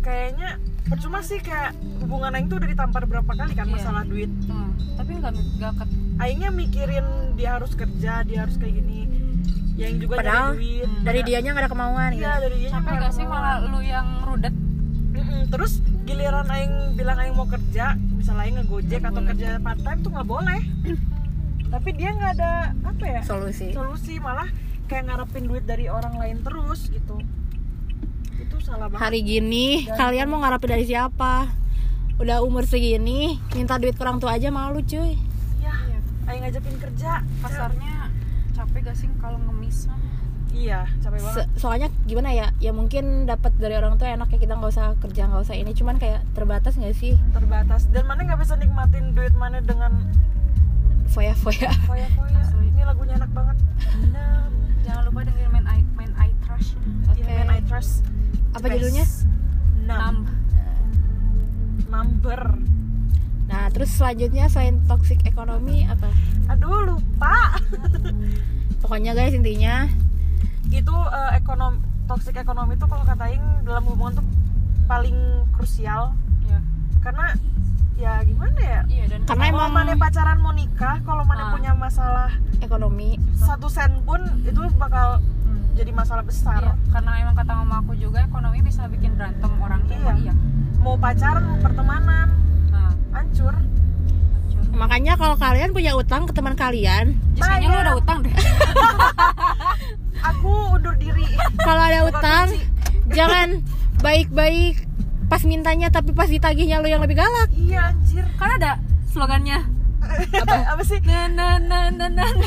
Kayaknya 0.00 0.48
percuma 0.86 1.18
sih 1.20 1.38
kayak 1.38 1.70
hubungan 1.98 2.30
Aing 2.32 2.46
tuh 2.46 2.56
udah 2.56 2.68
ditampar 2.68 3.02
berapa 3.04 3.28
kali 3.28 3.52
kan 3.52 3.66
Iya. 3.66 3.74
masalah 3.74 4.02
duit. 4.04 4.30
Hmm, 4.46 4.70
tapi 4.94 5.10
nggak 5.14 5.32
nggak 5.56 5.72
ke 5.74 5.84
Aingnya 6.20 6.50
mikirin 6.50 7.06
dia 7.34 7.56
harus 7.56 7.72
kerja 7.72 8.22
dia 8.22 8.38
harus 8.40 8.54
kayak 8.54 8.76
gini. 8.76 9.08
Yang 9.74 10.04
juga 10.04 10.14
Padahal 10.18 10.52
nyari 10.52 10.60
duit. 10.60 10.86
hmm, 10.86 11.02
dari 11.02 11.20
dianya 11.22 11.48
nggak 11.50 11.64
ada 11.64 11.70
kemauan 11.70 12.10
gitu. 12.10 12.20
iya 12.20 12.32
dari 12.38 12.56
dia 12.58 12.70
capek 12.70 12.92
gak 12.98 13.12
sih 13.12 13.24
malah 13.24 13.56
lu 13.64 13.80
yang 13.80 14.06
rudet 14.22 14.52
terus 15.46 15.72
giliran 16.02 16.46
Aing 16.46 16.72
bilang 16.92 17.16
Aing 17.16 17.32
mau 17.32 17.44
kerja 17.44 17.94
misalnya 18.12 18.42
Aing 18.42 18.56
ngegojek 18.58 19.00
atau 19.00 19.12
boleh. 19.16 19.28
kerja 19.30 19.48
part 19.58 19.78
time 19.78 19.98
tuh 20.00 20.10
nggak 20.10 20.28
boleh. 20.28 20.60
Tapi 21.68 21.88
dia 21.92 22.10
nggak 22.10 22.32
ada 22.34 22.52
apa 22.82 23.04
ya 23.04 23.20
solusi. 23.22 23.70
solusi 23.70 24.18
malah 24.18 24.50
kayak 24.84 25.06
ngarepin 25.06 25.44
duit 25.44 25.62
dari 25.62 25.86
orang 25.86 26.14
lain 26.14 26.40
terus 26.40 26.88
gitu. 26.88 27.22
Itu 28.36 28.56
salah 28.58 28.86
banget. 28.86 29.00
Hari 29.00 29.20
gini 29.20 29.66
Dan- 29.84 29.94
kalian 29.96 30.26
mau 30.26 30.40
ngarepin 30.40 30.70
dari 30.72 30.84
siapa? 30.84 31.46
Udah 32.16 32.42
umur 32.42 32.64
segini 32.64 33.38
minta 33.50 33.76
duit 33.76 33.94
ke 33.94 34.02
orang 34.02 34.18
tua 34.18 34.34
aja 34.34 34.50
malu 34.50 34.82
cuy. 34.82 35.14
Ya 35.56 35.70
Iya. 35.80 35.98
Aing 36.26 36.42
ngajakin 36.42 36.76
kerja 36.76 37.12
kasarnya 37.40 37.94
capek 38.52 38.80
gak 38.82 38.94
sih 38.94 39.08
kalau 39.16 39.38
ngemis? 39.40 39.86
mah? 39.86 39.96
Iya 40.54 40.86
capek 41.00 41.18
banget. 41.22 41.34
Se- 41.46 41.50
soalnya 41.58 41.88
gimana 42.04 42.30
ya 42.34 42.46
ya 42.58 42.74
mungkin 42.74 43.26
dapat 43.26 43.54
dari 43.56 43.74
orang 43.78 43.96
tua 43.96 44.10
enak 44.10 44.28
ya 44.34 44.38
kita 44.38 44.54
nggak 44.58 44.70
usah 44.70 44.94
kerja 44.98 45.30
nggak 45.30 45.42
usah 45.46 45.56
ini. 45.56 45.70
Cuman 45.72 45.96
kayak 45.98 46.26
terbatas 46.34 46.74
nggak 46.76 46.94
sih? 46.96 47.14
Terbatas. 47.32 47.86
Dan 47.90 48.06
mana 48.10 48.26
nggak 48.26 48.40
bisa 48.42 48.58
nikmatin 48.58 49.14
duit 49.14 49.34
mana 49.38 49.62
dengan 49.62 50.10
foya 51.10 51.34
foya 51.34 51.74
foya 51.90 52.06
foya 52.14 52.40
ini 52.62 52.82
lagunya 52.86 53.18
enak 53.18 53.30
banget. 53.34 53.56
Nam, 54.14 54.50
jangan 54.86 55.02
lupa 55.10 55.20
dengerin 55.26 55.50
main 55.50 55.66
I, 55.66 55.80
main 55.98 56.12
I 56.14 56.30
Trash 56.46 56.78
Iya, 57.18 57.44
Man 57.44 57.50
I 57.50 57.60
Trust. 57.66 58.06
Apa 58.54 58.66
judulnya? 58.70 59.04
Num 59.86 59.90
Numb. 59.90 60.26
Number. 61.90 62.40
Nah 63.50 63.66
terus 63.74 63.90
selanjutnya 63.90 64.46
selain 64.46 64.78
toxic 64.86 65.18
ekonomi 65.26 65.82
apa? 65.90 66.06
Aduh 66.46 66.94
lupa. 66.94 67.58
Pokoknya 68.78 69.12
guys 69.12 69.34
intinya 69.34 69.90
Itu 70.70 70.94
eh, 70.94 71.30
ekonom 71.34 71.78
toxic 72.04 72.34
ekonomi 72.34 72.74
itu 72.74 72.84
kalau 72.84 73.02
kata 73.02 73.24
Aing 73.24 73.42
dalam 73.62 73.84
hubungan 73.84 74.12
tuh 74.16 74.26
paling 74.86 75.14
krusial 75.52 76.14
Iya. 76.42 76.58
Karena 77.00 77.26
ya 77.94 78.18
gimana 78.20 78.56
ya 78.56 78.80
Iya 78.86 79.04
dan 79.08 79.20
Karena 79.24 79.44
Kalau 79.44 79.58
emang- 79.62 79.74
mana 79.76 79.92
pacaran 79.94 80.38
mau 80.38 80.50
nikah 80.50 80.96
Kalau 81.00 81.22
mana 81.22 81.42
Ah. 81.44 81.50
punya 81.50 81.72
masalah 81.72 82.30
ekonomi 82.58 83.14
Satu 83.34 83.66
sen 83.66 84.02
pun 84.02 84.18
itu 84.40 84.58
bakal 84.74 85.18
Hmm. 85.40 85.62
jadi 85.72 85.90
masalah 85.90 86.22
besar 86.22 86.60
Iya, 86.60 86.74
karena 86.88 87.10
emang 87.20 87.34
kata 87.34 87.52
mama 87.56 87.78
aku 87.80 87.94
juga 87.94 88.20
ekonomi 88.20 88.58
bisa 88.60 88.86
bikin 88.86 89.14
berantem 89.14 89.50
orang 89.56 89.82
Iya. 89.84 89.94
emang 89.96 90.18
iya. 90.20 90.34
Mau 90.78 90.96
pacaran, 90.96 91.44
mau 91.44 91.58
pertemanan 91.58 92.28
Nah, 92.68 92.90
Hancur 93.12 93.54
makanya 94.72 95.12
kalau 95.14 95.34
kalian 95.36 95.70
punya 95.70 95.92
utang 95.92 96.24
ke 96.24 96.32
teman 96.32 96.54
kalian 96.54 97.18
kayaknya 97.34 97.68
lu 97.68 97.78
udah 97.80 97.96
utang 97.96 98.18
deh. 98.22 98.30
Aku 100.22 100.50
undur 100.70 100.94
diri 100.94 101.24
kalau 101.58 101.82
ada 101.82 102.00
utang 102.04 102.48
jangan 103.08 103.64
baik-baik 103.98 104.84
pas 105.26 105.42
mintanya 105.42 105.88
tapi 105.88 106.10
pas 106.10 106.26
ditagihnya 106.26 106.78
lu 106.78 106.86
yang 106.86 107.00
lebih 107.00 107.14
galak 107.14 107.48
Iya 107.52 107.90
anjir 107.90 108.24
Kan 108.34 108.50
ada 108.56 108.78
slogannya. 109.06 109.62
Apa, 110.32 110.74
apa 110.74 110.82
sih? 110.82 110.98
Na 111.02 111.28
na 111.28 111.48
na 111.58 111.86
na 111.88 112.06
na. 112.08 112.24
na. 112.24 112.46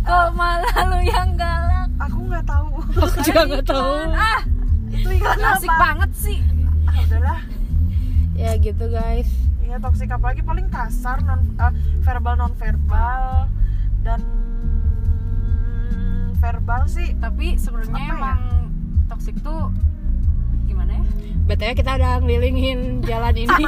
Kok 0.00 0.28
malah 0.32 0.76
lu 0.88 0.98
yang 1.00 1.34
galak? 1.34 1.86
Aku 2.00 2.18
nggak 2.24 2.42
tahu 2.42 2.66
aku 2.92 3.18
juga 3.22 3.40
nggak 3.44 3.64
tahu 3.64 3.92
Ah, 4.10 4.40
Itu 4.88 5.08
iklan 5.12 5.38
asik 5.38 5.68
apa? 5.68 5.78
banget 5.80 6.10
sih. 6.16 6.38
Ah, 6.84 6.96
udahlah 6.98 7.40
ya 8.32 8.58
gitu 8.58 8.84
guys 8.88 9.28
Iya 9.62 9.78
toksik 9.78 10.10
apalagi 10.10 10.42
paling 10.42 10.66
kasar 10.66 11.22
non 11.22 11.46
eh, 11.54 11.72
verbal 12.00 12.34
non 12.34 12.52
verbal 12.52 13.46
dan 14.02 14.18
verbal 16.42 16.82
sih 16.84 17.14
Tapi 17.16 17.54
sebenarnya 17.54 18.02
ya? 18.02 18.12
emang 18.12 18.40
toxic 19.06 19.38
tuh 19.40 19.70
gimana 20.66 20.98
ya? 20.98 21.04
btw 21.42 21.74
kita 21.74 21.90
udah 21.94 22.12
ngelilingin 22.18 22.78
jalan 23.02 23.34
ini 23.34 23.64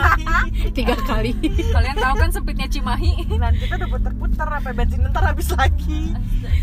tiga 0.79 0.95
kali 1.01 1.35
Kalian 1.71 1.97
tahu 1.97 2.15
kan 2.17 2.31
sempitnya 2.31 2.67
Cimahi? 2.67 3.15
dan 3.31 3.55
kita 3.55 3.79
udah 3.79 3.89
puter-puter 3.89 4.47
sampai 4.47 4.73
bensin 4.75 5.07
ntar 5.07 5.23
habis 5.23 5.49
lagi 5.55 6.15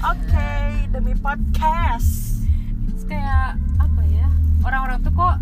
oke 0.04 0.52
demi 0.91 1.15
podcast 1.15 2.43
Terus 2.91 3.04
kayak 3.08 3.56
apa 3.76 4.02
ya? 4.08 4.28
Orang-orang 4.62 5.00
tuh 5.02 5.12
kok 5.12 5.36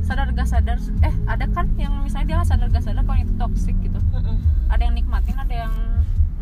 sadar 0.00 0.32
gak 0.32 0.48
sadar 0.48 0.80
eh 1.04 1.14
ada 1.28 1.44
kan 1.52 1.68
yang 1.76 1.92
misalnya 2.00 2.40
dia 2.40 2.40
sadar 2.40 2.72
gak 2.72 2.80
sadar 2.80 3.04
kalau 3.04 3.20
itu 3.20 3.32
toxic 3.36 3.76
gitu 3.84 4.00
ada 4.68 4.80
yang 4.80 4.96
nikmatin 4.96 5.36
ada 5.36 5.68
yang 5.68 5.72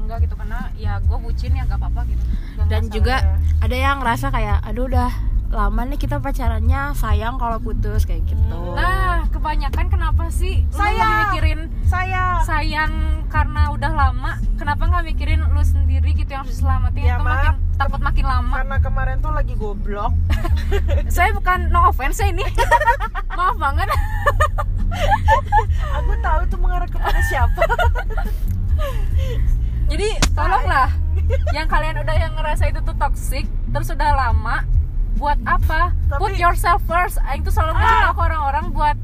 enggak 0.07 0.19
gitu 0.23 0.35
karena 0.38 0.71
ya 0.79 1.03
gue 1.03 1.19
bucin 1.19 1.51
ya 1.53 1.62
gak 1.66 1.83
apa-apa 1.83 2.01
gitu. 2.07 2.23
Gak 2.57 2.66
dan 2.71 2.83
masalah. 2.87 2.95
juga 2.95 3.16
ada 3.59 3.77
yang 3.77 3.97
ngerasa 3.99 4.27
kayak 4.31 4.59
aduh 4.62 4.87
udah 4.87 5.11
lama 5.47 5.81
nih 5.87 5.99
kita 5.99 6.19
pacarannya 6.19 6.90
sayang 6.99 7.38
kalau 7.38 7.59
putus 7.62 8.03
kayak 8.03 8.23
gitu. 8.27 8.59
Nah 8.75 9.27
kebanyakan 9.31 9.87
kenapa 9.90 10.27
sih 10.31 10.66
lu 10.66 10.75
Saya. 10.75 10.95
lebih 10.95 11.19
mikirin 11.23 11.61
saya 11.87 12.42
sayang 12.42 12.92
karena 13.31 13.71
udah 13.71 13.92
lama? 13.95 14.38
Kenapa 14.59 14.87
nggak 14.87 15.05
mikirin 15.07 15.42
lu 15.47 15.62
sendiri 15.62 16.14
gitu 16.14 16.35
yang 16.35 16.42
harus 16.47 16.59
diselamatin? 16.59 17.03
Ya, 17.03 17.19
atau 17.19 17.27
makin 17.27 17.55
takut 17.79 18.01
makin 18.03 18.25
lama? 18.27 18.55
Karena 18.62 18.77
kemarin 18.83 19.16
tuh 19.23 19.33
lagi 19.35 19.55
goblok. 19.55 20.12
Saya 21.14 21.31
bukan 21.35 21.71
no 21.71 21.90
offense 21.90 22.23
ini. 22.23 22.42
Maaf 23.38 23.55
banget. 23.59 23.87
Aku 25.95 26.12
tahu 26.21 26.38
itu 26.42 26.57
mengarah 26.59 26.88
kepada 26.90 27.21
siapa 27.27 27.62
jadi 29.87 30.09
tolonglah 30.33 30.90
yang 31.51 31.66
kalian 31.66 31.96
udah 31.99 32.16
yang 32.16 32.33
ngerasa 32.35 32.68
itu 32.68 32.81
tuh 32.81 32.94
toxic 32.94 33.44
terus 33.70 33.88
udah 33.88 34.11
lama 34.12 34.62
buat 35.16 35.38
apa 35.44 35.96
Tapi- 36.07 36.20
put 36.20 36.33
yourself 36.37 36.83
first 36.85 37.16
aing 37.25 37.40
tuh 37.40 37.51
selalu 37.51 37.72
ngasih 37.75 37.99
tau 38.03 38.12
ke 38.12 38.22
orang-orang 38.22 38.64
buat 38.70 38.96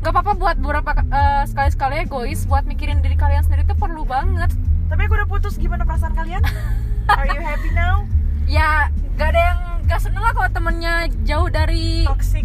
nggak 0.00 0.12
apa-apa 0.12 0.32
buat 0.34 0.56
beberapa 0.58 0.90
eh, 1.00 1.42
sekali-sekali 1.46 1.94
egois 2.02 2.44
buat 2.44 2.64
mikirin 2.64 3.00
diri 3.00 3.14
kalian 3.14 3.40
sendiri 3.40 3.64
tuh 3.64 3.74
perlu 3.74 4.04
banget 4.04 4.52
Tapi 4.84 5.00
aku 5.00 5.16
udah 5.16 5.26
putus, 5.26 5.56
gimana 5.56 5.80
perasaan 5.82 6.12
kalian? 6.12 6.44
Are 7.10 7.24
you 7.26 7.40
happy 7.40 7.72
now? 7.72 8.04
ya 8.44 8.92
gak 9.16 9.32
ada 9.32 9.40
yang 9.42 9.58
gak 9.88 9.96
seneng 9.96 10.20
lah 10.20 10.36
kalau 10.36 10.50
temennya 10.52 10.94
jauh 11.24 11.48
dari 11.48 12.04
Toxic. 12.04 12.44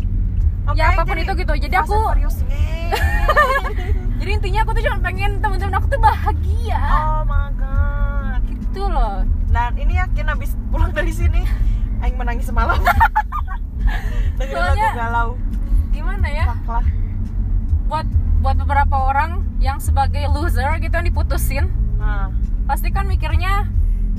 Oke, 0.65 0.80
Ya, 0.80 0.95
apa 0.95 1.04
pun 1.04 1.13
jadi 1.13 1.28
itu 1.28 1.34
gitu. 1.36 1.54
Jadi 1.60 1.75
aku-. 1.75 2.15
jadi 4.20 4.32
intinya 4.34 4.60
aku 4.62 4.72
tuh 4.74 4.84
cuma 4.84 4.98
pengen 5.02 5.32
temen-temen 5.38 5.74
aku 5.74 5.88
tuh 5.88 5.98
bahagia 5.98 6.80
oh 6.86 7.22
my 7.24 7.48
god. 7.54 8.40
gitu 8.46 8.84
loh 8.84 9.24
Dan 9.48 9.74
ini 9.76 9.98
yakin 9.98 10.30
abis 10.30 10.54
pulang 10.70 10.92
dari 10.92 11.10
sini, 11.10 11.42
Aing 12.00 12.14
menangis 12.16 12.46
semalam. 12.46 12.78
Lagu 14.38 14.54
Soalnya- 14.54 14.94
galau. 14.94 15.30
gimana 15.90 16.28
ya 16.28 16.46
Fuck 16.54 16.70
lah. 16.70 16.86
buat 17.86 18.06
buat 18.40 18.56
beberapa 18.58 18.96
orang 19.04 19.32
yang 19.58 19.78
sebagai 19.78 20.22
loser 20.30 20.78
gitu 20.78 20.94
yang 20.94 21.04
diputusin 21.04 21.66
Nah, 21.98 22.30
pasti 22.64 22.88
kan 22.90 23.04
mikirnya 23.04 23.66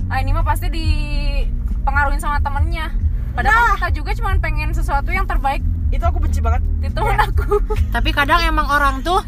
ah 0.07 0.19
ini 0.19 0.31
mah 0.31 0.43
pasti 0.43 0.67
dipengaruhin 0.67 2.19
sama 2.19 2.37
temennya 2.39 2.91
padahal 3.33 3.79
kita 3.79 3.89
juga 3.95 4.11
cuma 4.13 4.35
pengen 4.37 4.71
sesuatu 4.71 5.09
yang 5.09 5.25
terbaik 5.25 5.63
itu 5.90 6.05
aku 6.07 6.18
benci 6.22 6.38
banget. 6.38 6.62
di 6.81 6.88
temen 6.88 7.18
aku. 7.18 7.61
Tapi 7.94 8.11
kadang 8.11 8.40
emang 8.40 8.66
orang 8.66 9.03
tuh 9.03 9.20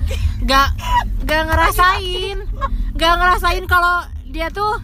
gak 0.42 0.72
gak 1.26 1.42
ngerasain. 1.50 2.38
Gak 2.96 3.14
ngerasain 3.18 3.64
kalau 3.66 4.06
dia 4.30 4.48
tuh 4.48 4.80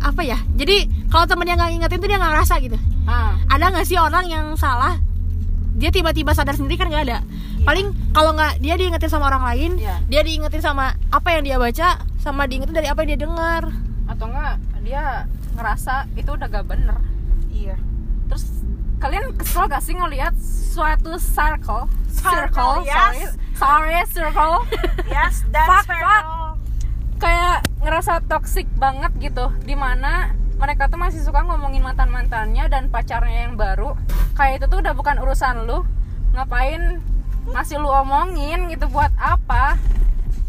apa 0.00 0.24
ya 0.24 0.40
jadi 0.56 0.88
kalau 1.12 1.28
temennya 1.28 1.60
nggak 1.60 1.70
ngingetin 1.76 2.00
tuh 2.00 2.08
dia 2.08 2.16
nggak 2.16 2.32
ngerasa 2.32 2.54
gitu. 2.64 2.78
Ah. 3.04 3.36
Ada 3.52 3.68
nggak 3.68 3.84
sih 3.84 3.98
orang 4.00 4.24
yang 4.30 4.46
salah? 4.56 4.96
Dia 5.76 5.92
tiba-tiba 5.92 6.32
sadar 6.32 6.56
sendiri 6.56 6.80
kan 6.80 6.88
nggak 6.88 7.04
ada. 7.10 7.18
Paling 7.66 7.92
kalau 8.16 8.32
nggak 8.32 8.64
dia 8.64 8.80
diingetin 8.80 9.10
sama 9.12 9.28
orang 9.28 9.44
lain 9.44 9.70
Iya. 9.76 10.00
dia 10.08 10.22
diingetin 10.24 10.64
sama 10.64 10.96
apa 11.12 11.28
yang 11.36 11.42
dia 11.44 11.56
baca 11.60 12.00
sama 12.16 12.48
diingetin 12.48 12.72
dari 12.72 12.88
apa 12.88 13.04
yang 13.04 13.10
dia 13.12 13.20
dengar. 13.28 13.62
Atau 14.08 14.32
enggak 14.32 14.56
dia 14.80 15.28
ngerasa 15.58 16.08
itu 16.16 16.30
udah 16.32 16.48
gak 16.48 16.64
bener. 16.64 16.96
Iya. 17.52 17.76
terus 18.30 18.59
kalian 19.00 19.32
kesel 19.34 19.64
gak 19.66 19.82
sih 19.82 19.96
ngelihat 19.96 20.36
suatu 20.70 21.16
circle? 21.16 21.88
Circle, 22.12 22.84
yes. 22.84 22.94
sorry. 22.94 23.24
Sorry 23.56 23.98
circle. 24.12 24.56
Yes, 25.10 25.42
that's 25.50 25.66
Fuck, 25.66 25.84
fair. 25.90 26.04
fuck. 26.06 26.24
kayak 27.20 27.66
ngerasa 27.82 28.22
toxic 28.30 28.68
banget 28.78 29.10
gitu. 29.18 29.50
Di 29.66 29.74
mana 29.74 30.36
mereka 30.60 30.86
tuh 30.86 31.00
masih 31.00 31.24
suka 31.24 31.42
ngomongin 31.42 31.82
mantan 31.82 32.12
mantannya 32.12 32.68
dan 32.70 32.92
pacarnya 32.92 33.48
yang 33.48 33.58
baru. 33.58 33.96
Kayak 34.38 34.62
itu 34.62 34.66
tuh 34.70 34.78
udah 34.84 34.94
bukan 34.94 35.16
urusan 35.18 35.66
lu. 35.66 35.82
Ngapain 36.36 37.00
masih 37.50 37.82
lu 37.82 37.90
omongin 37.90 38.70
gitu 38.70 38.86
buat 38.86 39.10
apa? 39.18 39.80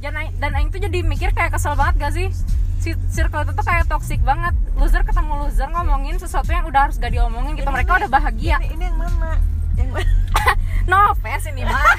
Dan 0.04 0.14
dan 0.38 0.52
Aing 0.54 0.70
tuh 0.70 0.84
jadi 0.84 1.02
mikir 1.02 1.34
kayak 1.34 1.56
kesel 1.58 1.74
banget 1.74 1.96
gak 1.98 2.14
sih? 2.14 2.28
si 2.30 2.62
circle 3.08 3.42
itu 3.42 3.52
tuh 3.54 3.64
kayak 3.64 3.86
toxic 3.86 4.20
banget 4.22 4.50
loser 4.74 5.02
ketemu 5.02 5.34
loser 5.40 5.68
ngomongin 5.68 6.16
sesuatu 6.16 6.50
yang 6.50 6.66
udah 6.66 6.82
harus 6.84 6.98
gak 6.98 7.10
diomongin 7.10 7.54
gitu 7.54 7.64
Ini- 7.64 7.76
mereka 7.76 7.92
udah 7.96 8.10
bahagia 8.10 8.58
Ini, 8.60 8.74
ini 8.74 8.84
yang 8.84 8.98
mana? 8.98 9.32
Yang 9.74 9.90
mana? 9.92 10.12
no 10.90 10.98
offense 11.10 11.46
ini 11.46 11.62
mah 11.62 11.78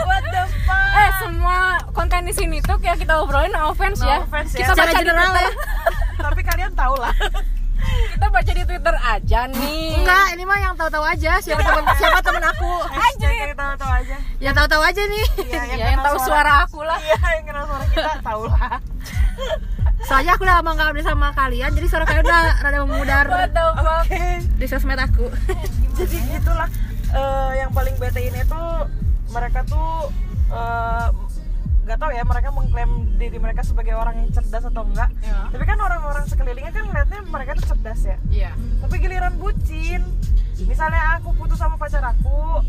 What 0.00 0.24
the 0.26 0.42
fuck? 0.64 0.90
eh 0.92 1.10
semua 1.18 1.58
konten 1.92 2.24
di 2.24 2.32
sini 2.32 2.58
tuh 2.58 2.74
kayak 2.76 2.98
kita 2.98 3.14
obrolin 3.16 3.48
no 3.48 3.70
offense 3.70 3.98
No 3.98 4.08
ya 4.08 4.16
offense 4.20 4.50
ya. 4.52 4.66
kita 4.66 4.72
baca 4.74 4.90
di 4.90 5.04
general 5.04 5.30
Twitter 5.30 5.44
ya. 5.44 5.52
Tapi 6.24 6.40
kalian 6.42 6.72
tau 6.72 6.94
lah. 6.96 7.14
kita 7.82 8.26
baca 8.28 8.52
di 8.52 8.64
Twitter 8.64 8.94
aja 8.96 9.40
nih 9.48 9.86
enggak 9.96 10.26
ini 10.32 10.44
mah 10.44 10.58
yang 10.60 10.74
tahu-tahu 10.74 11.02
aja 11.04 11.32
siapa 11.36 11.60
temen 11.60 11.84
siapa 11.92 12.18
temen 12.20 12.42
aku 12.44 12.70
Hashtag 12.88 13.34
yang 13.36 13.54
tahu-tahu 13.54 13.90
aja. 13.92 14.16
ya 14.38 14.50
tahu-tahu 14.52 14.82
aja 14.82 15.02
nih 15.04 15.26
Iya, 15.42 15.62
ya 15.68 15.74
yang 15.88 16.00
kenal 16.00 16.06
tahu 16.08 16.16
suara 16.22 16.52
aku 16.62 16.80
lah 16.80 16.98
Iya, 16.98 17.18
yang 17.36 17.44
kenal 17.44 17.64
suara 17.64 17.84
kita 17.86 18.12
tahu 18.20 18.42
lah. 18.48 18.74
Soalnya 20.02 20.34
aku 20.34 20.42
udah 20.42 20.56
lama 20.60 20.70
gak 20.74 20.88
update 20.92 21.06
sama 21.06 21.28
kalian 21.32 21.70
jadi 21.72 21.86
suara 21.86 22.04
kalian 22.04 22.24
udah 22.26 22.42
rada 22.58 22.78
memudar 22.82 23.24
Oke. 24.02 24.42
di 24.58 24.66
sosmed 24.66 24.98
aku 24.98 25.30
Jadi 25.92 26.16
gitulah. 26.24 26.68
Eh, 27.12 27.50
yang 27.60 27.70
paling 27.76 27.92
bete 28.00 28.24
ini 28.24 28.40
tuh 28.48 28.88
mereka 29.28 29.60
tuh 29.68 30.08
eh, 30.48 31.06
nggak 31.82 31.98
tahu 31.98 32.10
ya 32.14 32.24
mereka 32.24 32.48
mengklaim 32.48 33.12
diri 33.20 33.36
mereka 33.36 33.60
sebagai 33.60 33.92
orang 33.92 34.24
yang 34.24 34.28
cerdas 34.32 34.64
atau 34.64 34.88
enggak. 34.88 35.12
Ya. 35.20 35.52
Tapi 35.52 35.64
kan 35.68 35.76
orang-orang 35.76 36.24
sekelilingnya 36.24 36.72
kan 36.72 36.84
ngeliatnya 36.88 37.20
mereka 37.28 37.50
tuh 37.60 37.76
cerdas 37.76 38.00
ya. 38.08 38.16
iya 38.32 38.50
Tapi 38.80 38.94
giliran 39.04 39.36
bucin. 39.36 40.00
Misalnya 40.62 41.20
aku 41.20 41.34
putus 41.36 41.58
sama 41.58 41.74
pacar 41.76 42.00
aku, 42.06 42.62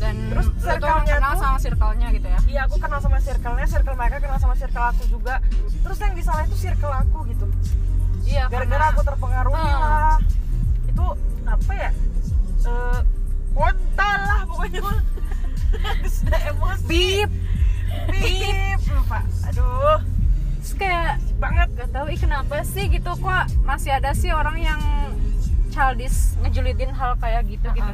dan 0.00 0.16
Terus 0.26 0.46
circle-nya 0.58 1.14
kenal 1.14 1.30
tuh- 1.30 1.42
sama 1.42 1.58
circle-nya 1.58 2.06
gitu 2.10 2.26
ya 2.26 2.40
Iya 2.48 2.60
aku 2.64 2.76
kenal 2.76 2.98
sama 2.98 3.18
circle-nya, 3.18 3.66
circle 3.66 3.94
mereka 3.94 4.16
kenal 4.18 4.38
sama 4.38 4.54
circle 4.54 4.84
aku 4.86 5.02
juga. 5.06 5.34
Terus 5.78 5.98
yang 5.98 6.14
disalahin 6.14 6.48
tuh 6.48 6.58
circle 6.58 6.88
aku 6.90 7.18
gitu. 7.26 7.46
iya 8.22 8.44
Gara-gara 8.46 8.66
karena- 8.80 8.90
aku 8.90 9.00
terpengaruhi 9.04 9.60
Hmm. 9.62 9.78
lah. 9.78 10.16
Itu 10.86 11.04
apa 11.44 11.72
ya? 11.74 11.90
Eh 12.60 12.98
kontol 13.50 14.18
lah 14.22 14.40
pokoknya. 14.44 14.80
Sudah 16.16 16.40
emosi. 16.46 16.84
Beep. 16.86 17.30
Bip. 18.08 18.80
Lupa. 18.90 19.20
Aduh. 19.46 19.98
Terus 20.58 20.72
kayak 20.74 21.20
Banget. 21.36 21.68
gak 21.74 21.90
tahu 21.90 22.06
ih 22.08 22.18
kenapa 22.18 22.56
sih 22.62 22.84
gitu 22.86 23.10
kok 23.12 23.32
masih 23.62 23.90
ada 23.92 24.12
sih 24.12 24.30
orang 24.30 24.56
yang 24.56 24.80
childish 25.68 26.34
ngejulitin 26.38 26.90
hal 26.90 27.14
kayak 27.16 27.46
gitu 27.46 27.64
gitu 27.70 27.92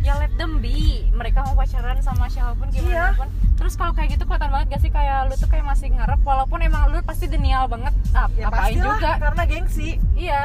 ya 0.00 0.14
let 0.16 0.32
them 0.34 0.58
be 0.58 0.74
mereka 1.10 1.42
mau 1.42 1.54
pacaran 1.54 1.98
sama 1.98 2.26
siapa 2.26 2.54
pun 2.54 2.68
gimana 2.68 2.88
Iya. 2.88 3.06
pun 3.14 3.28
terus 3.54 3.74
kalau 3.74 3.90
kayak 3.90 4.14
gitu 4.14 4.22
kelihatan 4.22 4.48
banget 4.48 4.66
gak 4.70 4.80
sih 4.80 4.90
kayak 4.90 5.26
lu 5.26 5.34
tuh 5.34 5.46
kayak 5.46 5.64
masih 5.64 5.88
ngarep 5.90 6.20
walaupun 6.22 6.58
emang 6.60 6.88
lu 6.88 7.02
pasti 7.02 7.26
denial 7.26 7.66
banget 7.66 7.90
ap 8.12 8.30
Ya 8.32 8.46
apain 8.46 8.78
pastilah 8.78 8.94
juga 8.94 9.10
karena 9.18 9.42
gengsi. 9.44 9.88
iya 10.14 10.42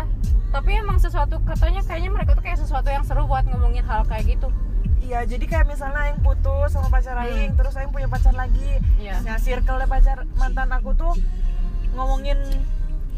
tapi 0.49 0.69
emang 0.75 0.97
sesuatu 0.97 1.37
katanya 1.41 1.81
kayaknya 1.81 2.09
mereka 2.11 2.31
tuh 2.31 2.41
kayak 2.41 2.57
sesuatu 2.57 2.85
yang 2.87 3.01
seru 3.01 3.23
buat 3.23 3.45
ngomongin 3.45 3.83
hal 3.83 4.01
kayak 4.03 4.27
gitu 4.31 4.49
Iya, 5.03 5.27
jadi 5.27 5.43
kayak 5.45 5.67
misalnya 5.67 6.09
yang 6.09 6.23
putus 6.23 6.71
sama 6.71 6.87
pacar 6.87 7.13
Hmm. 7.13 7.27
Aing, 7.27 7.51
terus 7.53 7.75
Aing 7.75 7.91
punya 7.91 8.07
pacar 8.07 8.31
lagi. 8.31 8.79
Iya. 8.95 9.19
Nah, 9.19 9.35
circle 9.35 9.83
pacar 9.83 10.23
mantan 10.33 10.71
aku 10.71 10.95
tuh 10.95 11.11
ngomongin 11.91 12.39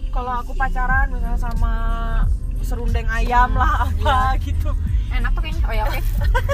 kalau 0.10 0.34
aku 0.36 0.58
pacaran 0.58 1.14
misalnya 1.14 1.38
sama 1.38 1.74
serundeng 2.60 3.06
ayam 3.06 3.54
lah 3.54 3.86
apa 3.86 4.34
gitu. 4.42 4.74
Enak 5.16 5.32
tuh 5.32 5.42
kayaknya. 5.42 5.64
Oh 5.66 5.74
ya 5.74 5.84
oke. 5.86 6.00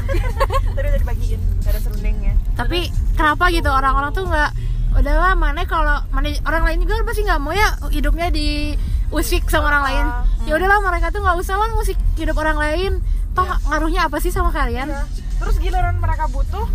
Tadi 0.75 0.87
udah 0.87 0.99
dibagiin, 0.99 1.41
gak 1.59 1.71
ada 1.71 1.79
serundengnya. 1.79 2.33
tapi 2.51 2.79
kenapa 3.13 3.49
gitu? 3.49 3.67
Orang-orang 3.67 4.11
tuh 4.11 4.23
nggak 4.23 4.51
udahlah 4.91 5.33
mana 5.33 5.63
kalau 5.63 5.97
mana 6.09 6.29
orang 6.43 6.63
lain 6.67 6.77
juga 6.81 7.01
pasti 7.01 7.23
nggak 7.23 7.39
mau 7.39 7.51
ya 7.51 7.73
hidupnya 7.87 8.27
di 8.27 8.75
usik 9.09 9.47
sama 9.47 9.67
orang 9.67 9.83
lain. 9.83 10.05
Ya 10.45 10.53
udahlah 10.55 10.79
mereka 10.79 11.09
tuh 11.09 11.19
nggak 11.19 11.37
usah 11.37 11.55
lah 11.55 11.69
musik 11.73 11.97
hidup 12.15 12.35
orang 12.35 12.55
lain. 12.55 12.91
Toh 13.31 13.47
ngaruhnya 13.65 14.05
apa 14.05 14.19
sih 14.19 14.29
sama 14.29 14.51
kalian? 14.51 14.87
Iya. 14.87 15.03
Terus 15.39 15.55
giliran 15.57 15.97
mereka 15.97 16.27
butuh 16.27 16.67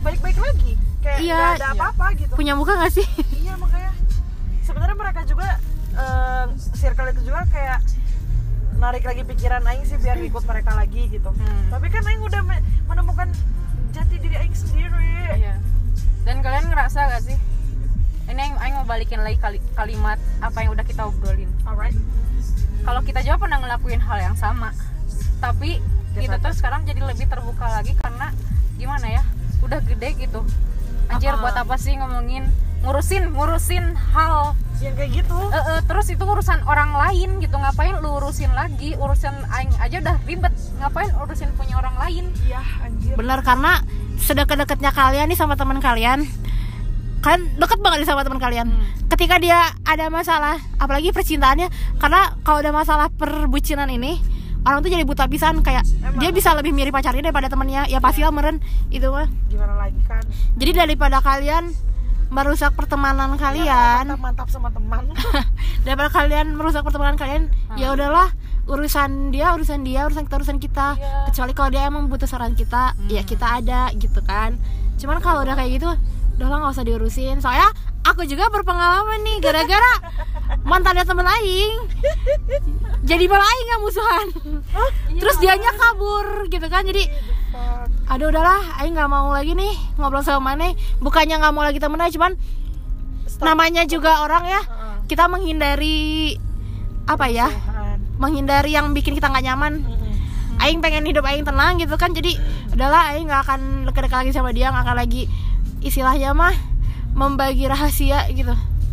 baik-baik 0.00 0.36
lagi. 0.36 0.72
Kayak 1.00 1.18
Iya, 1.18 1.34
nggak 1.34 1.54
ada 1.54 1.64
iya. 1.64 1.74
apa-apa 1.74 2.06
gitu. 2.14 2.32
punya 2.34 2.54
muka 2.54 2.72
gak 2.76 2.92
sih? 2.92 3.06
Iya 3.36 3.54
makanya. 3.56 3.90
Sebenarnya 4.62 4.94
mereka 4.94 5.20
juga 5.24 5.48
eh, 5.92 6.44
circle 6.72 7.08
itu 7.10 7.20
juga 7.24 7.42
kayak 7.48 7.78
narik 8.82 9.06
lagi 9.06 9.22
pikiran 9.22 9.62
Aing 9.62 9.86
sih 9.86 9.94
biar 9.94 10.18
ngikut 10.18 10.42
mereka 10.42 10.74
lagi 10.74 11.06
gitu. 11.06 11.30
Hmm. 11.30 11.70
Tapi 11.70 11.86
kan 11.86 12.02
Aing 12.02 12.18
udah 12.18 12.42
me- 12.42 12.64
menemukan 12.90 13.30
jati 13.94 14.18
diri 14.18 14.34
Aing 14.34 14.56
sendiri. 14.58 15.38
Iya. 15.38 15.54
Dan 16.26 16.42
kalian 16.42 16.66
ngerasa 16.66 17.06
gak 17.06 17.22
sih? 17.22 17.38
Ini 18.26 18.40
yang 18.42 18.58
Aing 18.58 18.74
mau 18.74 18.86
balikin 18.86 19.22
lagi 19.22 19.38
kali- 19.38 19.62
kalimat 19.78 20.18
apa 20.42 20.66
yang 20.66 20.74
udah 20.74 20.82
kita 20.82 21.06
obrolin. 21.06 21.46
Alright. 21.62 21.94
Kalau 22.82 22.98
kita 23.06 23.22
juga 23.22 23.38
pernah 23.38 23.62
ngelakuin 23.62 24.02
hal 24.02 24.18
yang 24.18 24.34
sama, 24.34 24.74
tapi 25.38 25.78
kita 26.18 26.42
tuh 26.42 26.50
sekarang 26.50 26.82
jadi 26.82 27.06
lebih 27.06 27.30
terbuka 27.30 27.70
lagi 27.70 27.94
karena 27.94 28.34
gimana 28.74 29.06
ya? 29.06 29.22
Udah 29.62 29.78
gede 29.78 30.18
gitu. 30.18 30.42
Anjir 31.06 31.38
Uh-uh. 31.38 31.46
buat 31.46 31.54
apa 31.54 31.78
sih 31.78 31.94
ngomongin 31.94 32.50
ngurusin 32.82 33.30
ngurusin 33.30 33.94
hal 33.94 34.58
Yang 34.78 34.94
kayak 34.96 35.10
gitu. 35.14 35.36
Eh, 35.48 35.64
eh, 35.68 35.80
terus 35.84 36.06
itu 36.08 36.22
urusan 36.22 36.60
orang 36.62 36.90
lain 36.92 37.38
gitu 37.38 37.54
ngapain 37.54 37.94
lu 37.98 38.10
urusin 38.14 38.50
lagi 38.50 38.94
urusan 38.94 39.34
aing 39.50 39.72
aja 39.78 39.96
udah 39.98 40.16
ribet 40.22 40.50
ngapain 40.76 41.10
urusin 41.16 41.50
punya 41.52 41.76
orang 41.76 41.94
lain 41.98 42.24
Iya 42.42 42.62
anjir. 42.80 43.14
bener 43.14 43.38
karena 43.40 43.84
sedekat-dekatnya 44.16 44.90
kalian 44.90 45.26
nih 45.26 45.36
sama 45.36 45.54
teman 45.54 45.78
kalian 45.78 46.24
kan 47.20 47.38
deket 47.54 47.78
banget 47.78 48.02
nih 48.02 48.08
sama 48.08 48.22
teman 48.22 48.38
kalian 48.38 48.66
Hmm. 48.68 48.82
ketika 49.08 49.36
dia 49.36 49.54
ada 49.84 50.08
masalah 50.08 50.58
apalagi 50.76 51.10
percintaannya 51.10 51.70
karena 51.96 52.34
kalau 52.40 52.58
ada 52.58 52.72
masalah 52.72 53.06
perbucinan 53.08 53.86
ini 53.88 54.18
orang 54.60 54.78
tuh 54.80 54.90
jadi 54.90 55.02
buta 55.02 55.26
pisan 55.26 55.58
kayak 55.60 55.86
Emang. 56.00 56.18
dia 56.18 56.30
bisa 56.30 56.50
lebih 56.52 56.70
mirip 56.70 56.90
pacarnya 56.90 57.22
daripada 57.24 57.46
temennya 57.46 57.86
ya 57.86 57.98
pasti 57.98 58.20
lah 58.20 58.30
meren 58.30 58.58
itu 58.88 59.06
mah 59.06 59.30
Gimana 59.46 59.74
lagi 59.76 60.00
kan? 60.02 60.22
jadi 60.54 60.82
daripada 60.82 61.18
kalian 61.18 61.70
merusak 62.32 62.72
pertemanan 62.72 63.36
kalian. 63.36 64.08
Mantap 64.08 64.20
mantap 64.24 64.48
sama 64.48 64.72
teman. 64.72 65.04
daripada 65.84 66.08
kalian 66.08 66.56
merusak 66.56 66.80
pertemanan 66.80 67.20
kalian 67.20 67.52
ya 67.76 67.92
udahlah 67.92 68.32
urusan 68.64 69.34
dia 69.34 69.52
urusan 69.52 69.84
dia 69.84 70.08
urusan 70.08 70.24
kita 70.24 70.36
urusan 70.40 70.58
kita. 70.58 70.86
Iya. 70.96 71.28
kecuali 71.28 71.52
kalau 71.52 71.70
dia 71.70 71.82
emang 71.84 72.08
butuh 72.08 72.24
saran 72.24 72.56
kita 72.56 72.96
ya 73.12 73.22
kita 73.22 73.60
ada 73.60 73.92
gitu 73.92 74.24
kan. 74.24 74.56
Cuman 74.96 75.20
kalau 75.20 75.44
udah 75.44 75.52
kayak 75.54 75.76
gitu 75.76 75.92
udah 76.40 76.46
lah 76.48 76.56
nggak 76.64 76.72
usah 76.72 76.86
diurusin. 76.88 77.36
Soalnya 77.44 77.68
aku 78.08 78.24
juga 78.24 78.48
berpengalaman 78.48 79.20
nih 79.28 79.36
gara-gara 79.44 79.92
mantannya 80.70 81.04
temen 81.04 81.28
aing. 81.28 81.80
Jadi 83.10 83.24
malah 83.28 83.44
aing 83.44 83.68
musuhan. 83.84 84.26
Terus 85.20 85.36
dianya 85.36 85.68
kabur 85.76 86.48
gitu 86.48 86.64
kan. 86.72 86.88
Jadi 86.88 87.04
Fuck. 87.12 87.31
Aduh 88.12 88.28
udahlah 88.28 88.60
aing 88.84 88.92
nggak 88.92 89.08
mau 89.08 89.32
lagi 89.32 89.56
nih 89.56 89.72
ngobrol 89.96 90.20
sama 90.20 90.52
Mane 90.52 90.76
bukannya 91.00 91.40
nggak 91.40 91.52
mau 91.56 91.64
lagi 91.64 91.80
temenan 91.80 92.12
cuman 92.12 92.36
Stop. 93.24 93.48
namanya 93.48 93.88
juga 93.88 94.20
orang 94.20 94.44
ya 94.44 94.60
Heeh. 94.60 94.96
kita 95.08 95.32
menghindari 95.32 96.36
apa 97.08 97.32
ya 97.32 97.48
Tuhan. 97.48 97.98
menghindari 98.20 98.76
yang 98.76 98.92
bikin 98.92 99.16
kita 99.16 99.32
nggak 99.32 99.48
nyaman. 99.48 99.80
Aing 100.62 100.78
pengen 100.78 101.08
hidup 101.08 101.24
Aing 101.24 101.42
tenang 101.42 101.80
gitu 101.80 101.96
kan 101.96 102.12
jadi 102.12 102.36
udahlah 102.76 103.16
Aing 103.16 103.26
nggak 103.26 103.42
akan 103.48 103.60
dekat-dekat 103.88 104.18
lagi 104.28 104.32
sama 104.36 104.52
dia 104.52 104.68
nggak 104.68 104.84
akan 104.84 104.96
lagi 105.00 105.26
istilahnya 105.82 106.36
mah 106.36 106.54
membagi 107.16 107.66
rahasia 107.66 108.28
gitu 108.30 108.52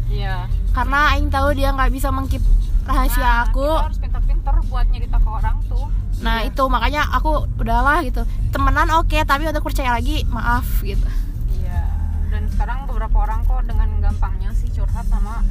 iya 0.09 0.47
karena 0.71 1.13
Aing 1.13 1.27
tahu 1.27 1.53
dia 1.53 1.69
nggak 1.75 1.91
bisa 1.91 2.09
mengkip 2.09 2.41
rahasia 2.87 3.21
Nah, 3.21 3.51
aku 3.51 3.67
pintar-pintar 4.29 4.61
buat 4.69 4.85
nyerita 4.93 5.17
ke 5.17 5.29
orang 5.29 5.57
tuh. 5.65 5.89
Nah 6.21 6.45
itu 6.45 6.63
makanya 6.69 7.09
aku 7.17 7.49
udahlah 7.57 8.05
gitu. 8.05 8.21
Temenan 8.53 8.93
oke 9.01 9.17
tapi 9.25 9.49
untuk 9.49 9.65
percaya 9.65 9.97
lagi 9.97 10.21
maaf 10.29 10.85
gitu. 10.85 11.09
Iya. 11.57 11.81
Dan 12.29 12.45
sekarang 12.53 12.85
beberapa 12.85 13.25
orang 13.25 13.41
kok 13.49 13.65
dengan 13.65 13.89
gampangnya 13.97 14.53
sih 14.53 14.69
curhat 14.69 15.09
sama 15.09 15.41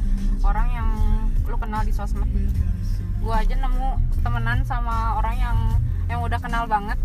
orang 0.47 0.67
yang 0.71 0.87
lu 1.43 1.57
kenal 1.59 1.83
di 1.83 1.91
sosmed. 1.91 2.29
Gua 3.19 3.43
aja 3.43 3.59
nemu 3.59 3.99
temenan 4.23 4.63
sama 4.63 5.19
orang 5.19 5.35
yang 5.35 5.57
yang 6.07 6.19
udah 6.23 6.39
kenal 6.39 6.63
banget. 6.63 6.95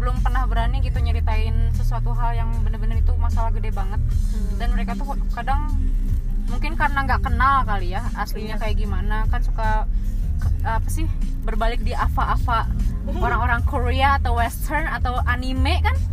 Belum 0.00 0.16
pernah 0.24 0.48
berani 0.48 0.80
gitu 0.80 0.96
nyeritain 1.02 1.74
sesuatu 1.76 2.16
hal 2.16 2.32
yang 2.32 2.48
bener-bener 2.64 3.02
itu 3.02 3.12
masalah 3.20 3.52
gede 3.52 3.74
banget. 3.76 4.00
Dan 4.56 4.72
mereka 4.72 4.96
tuh 4.96 5.18
kadang 5.36 5.68
mungkin 6.48 6.80
karena 6.80 7.04
nggak 7.04 7.28
kenal 7.28 7.60
kali 7.68 7.92
ya 7.92 8.00
aslinya 8.16 8.56
kayak 8.56 8.80
gimana 8.80 9.28
kan 9.28 9.44
suka 9.44 9.84
apa 10.60 10.86
sih 10.86 11.06
berbalik 11.42 11.80
di 11.80 11.92
apa-apa 11.92 12.68
orang-orang 13.24 13.62
Korea 13.62 14.16
atau 14.16 14.36
Western 14.36 14.84
atau 14.86 15.16
anime 15.24 15.80
kan? 15.80 15.96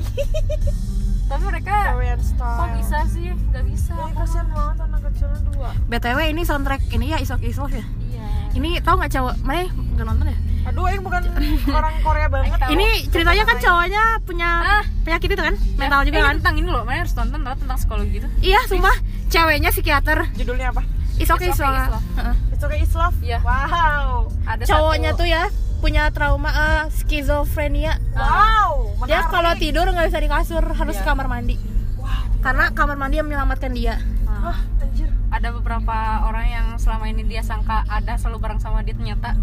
Tapi 1.26 1.42
mereka 1.44 1.74
Korean 1.92 2.22
style. 2.22 2.54
kok 2.56 2.70
bisa 2.78 2.98
sih? 3.10 3.34
Nggak 3.34 3.64
bisa. 3.66 3.92
Ini 3.92 4.14
kasihan 4.14 4.48
banget 4.48 4.78
anak 4.80 5.00
kecilnya 5.04 5.40
dua. 5.48 5.70
Btw 5.88 6.20
ini 6.30 6.42
soundtrack 6.42 6.82
ini 6.92 7.06
ya 7.10 7.18
Isok 7.18 7.42
Islov 7.42 7.70
ya? 7.70 7.82
Iya. 8.06 8.28
Ini 8.54 8.70
tau 8.80 8.96
nggak 8.96 9.12
cowok 9.12 9.34
mana 9.42 9.66
nggak 9.66 10.06
nonton 10.06 10.26
ya? 10.30 10.38
Aduh 10.66 10.86
ini 10.86 10.98
bukan 10.98 11.22
orang 11.68 11.94
Korea 12.02 12.26
banget. 12.26 12.58
Ini 12.68 12.88
ceritanya 13.10 13.44
kan 13.44 13.58
cowoknya 13.60 14.04
punya 14.22 14.50
Ah. 14.62 14.84
penyakit 15.02 15.30
itu 15.30 15.42
kan? 15.44 15.56
Mental 15.76 16.00
Eh, 16.00 16.06
juga 16.06 16.16
ini 16.16 16.26
kan? 16.26 16.36
tentang 16.38 16.56
ini 16.56 16.68
loh 16.70 16.82
mana 16.82 16.98
harus 17.02 17.14
tonton 17.14 17.42
tau 17.42 17.54
tentang 17.56 17.78
psikologi 17.78 18.12
gitu 18.16 18.28
iya 18.42 18.62
sumpah. 18.66 18.94
Ceweknya 19.28 19.70
psikiater. 19.70 20.30
Judulnya 20.34 20.70
apa 20.72 20.82
It's 21.16 21.32
okay, 21.32 21.48
It's 21.50 21.60
okay. 21.60 21.72
Islov. 21.72 22.02
Heeh. 22.20 22.36
It's 22.52 22.64
okay 22.64 22.80
Iya. 23.24 23.40
wow. 23.42 24.28
Ada 24.46 24.62
cowoknya 24.68 25.12
satu, 25.14 25.20
tuh 25.24 25.28
ya 25.28 25.44
punya 25.80 26.04
trauma 26.10 26.50
eh, 26.50 26.84
skizofrenia. 26.92 28.00
Wow 28.12 28.96
dia 29.06 29.22
kalau 29.28 29.54
tidur 29.54 29.86
nggak 29.86 30.08
bisa 30.08 30.20
di 30.20 30.28
kasur 30.28 30.64
harus 30.64 30.96
Iya. 30.96 31.02
ke 31.02 31.08
kamar 31.08 31.28
mandi. 31.28 31.56
Wow 31.98 32.26
karena 32.42 32.70
kamar 32.72 32.96
mandi 32.96 33.16
yang 33.18 33.28
menyelamatkan 33.28 33.72
dia. 33.72 34.02
Ah. 34.26 34.52
wah 34.52 34.60
anjir. 34.80 35.10
Ada 35.30 35.52
beberapa 35.52 35.98
orang 36.24 36.46
yang 36.48 36.68
selama 36.78 37.06
ini 37.08 37.26
dia 37.26 37.42
sangka 37.42 37.84
ada 37.86 38.16
selalu 38.16 38.38
bareng 38.40 38.60
sama 38.60 38.82
dia 38.82 38.94
ternyata. 38.94 39.36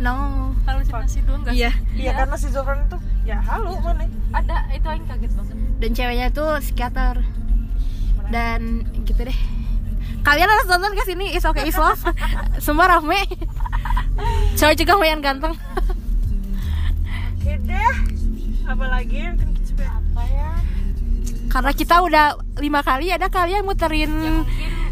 No. 0.00 0.50
Halusinasi 0.64 1.20
doang 1.28 1.44
gak 1.44 1.52
Iya. 1.52 1.70
sih? 1.92 2.08
iya 2.08 2.16
karena 2.16 2.36
si 2.40 2.48
Zofran 2.48 2.88
itu 2.88 2.96
ya 3.22 3.36
halo 3.44 3.76
mana? 3.78 4.08
Ada 4.32 4.56
itu 4.72 4.86
yang 4.86 5.04
kaget 5.04 5.32
banget. 5.36 5.56
Dan 5.76 5.90
ceweknya 5.92 6.26
itu 6.28 6.44
psikiater. 6.64 7.16
Dan 8.30 8.60
gitu 9.04 9.26
deh 9.26 9.38
kalian 10.20 10.48
harus 10.48 10.66
nonton 10.68 10.92
ke 10.94 11.02
sini 11.06 11.32
is 11.34 11.44
okay 11.44 11.66
is 11.68 11.76
love. 11.76 12.00
Semua 12.64 12.86
rame. 12.96 13.24
Cowok 14.58 14.74
juga 14.76 14.92
lumayan 14.96 15.20
ganteng. 15.24 15.54
Oke 17.40 17.52
deh. 17.64 17.94
Apalagi 18.68 19.16
yang 19.16 19.34
bikin 19.40 19.56
kita 19.64 19.86
apa 19.88 20.22
ya? 20.28 20.50
Karena 21.50 21.72
kita 21.74 21.94
udah 22.04 22.26
lima 22.62 22.80
kali 22.84 23.10
ada 23.10 23.26
kalian 23.32 23.64
muterin 23.64 24.10
mungkin. 24.12 24.44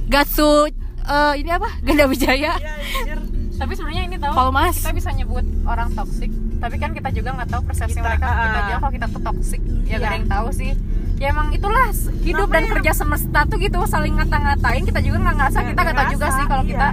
Gatsu 0.08 0.72
eh, 1.04 1.34
ini 1.38 1.50
apa? 1.52 1.68
Ganda 1.84 2.08
Wijaya. 2.08 2.56
Ya 2.56 3.16
tapi 3.58 3.72
sebenarnya 3.74 4.02
ini 4.06 4.16
tahu 4.22 4.32
Palmas. 4.38 4.78
kita 4.78 4.94
bisa 4.94 5.10
nyebut 5.18 5.42
orang 5.66 5.90
toksik 5.90 6.30
tapi 6.62 6.76
kan 6.78 6.90
kita 6.94 7.10
juga 7.10 7.34
nggak 7.34 7.48
tahu 7.50 7.62
persepsi 7.66 7.98
Kita, 7.98 8.06
mereka 8.06 8.26
ah. 8.30 8.38
kita 8.38 8.58
juga 8.62 8.76
kalau 8.78 8.92
kita 8.94 9.06
tuh 9.10 9.22
toksik 9.26 9.62
ya 9.66 9.74
Iya. 9.88 9.96
gak 9.98 10.06
ada 10.06 10.14
yang 10.14 10.28
tahu 10.30 10.48
sih 10.54 10.70
ya 11.18 11.26
emang 11.28 11.50
itulah 11.50 11.90
hidup 12.20 12.46
dan 12.46 12.62
Namanya- 12.62 12.72
kerja 12.72 12.92
semesta 12.94 13.40
tuh 13.44 13.58
gitu 13.58 13.78
saling 13.84 14.14
ngata-ngatain 14.14 14.82
kita 14.82 15.00
juga 15.00 15.18
nggak 15.20 15.36
ngerasa 15.36 15.58
Nggak 15.58 15.68
kita 15.68 15.82
nggak 15.82 15.96
tahu 15.98 16.12
juga 16.14 16.26
sih 16.28 16.44
kalau 16.46 16.62
iya. 16.62 16.70
kita 16.70 16.88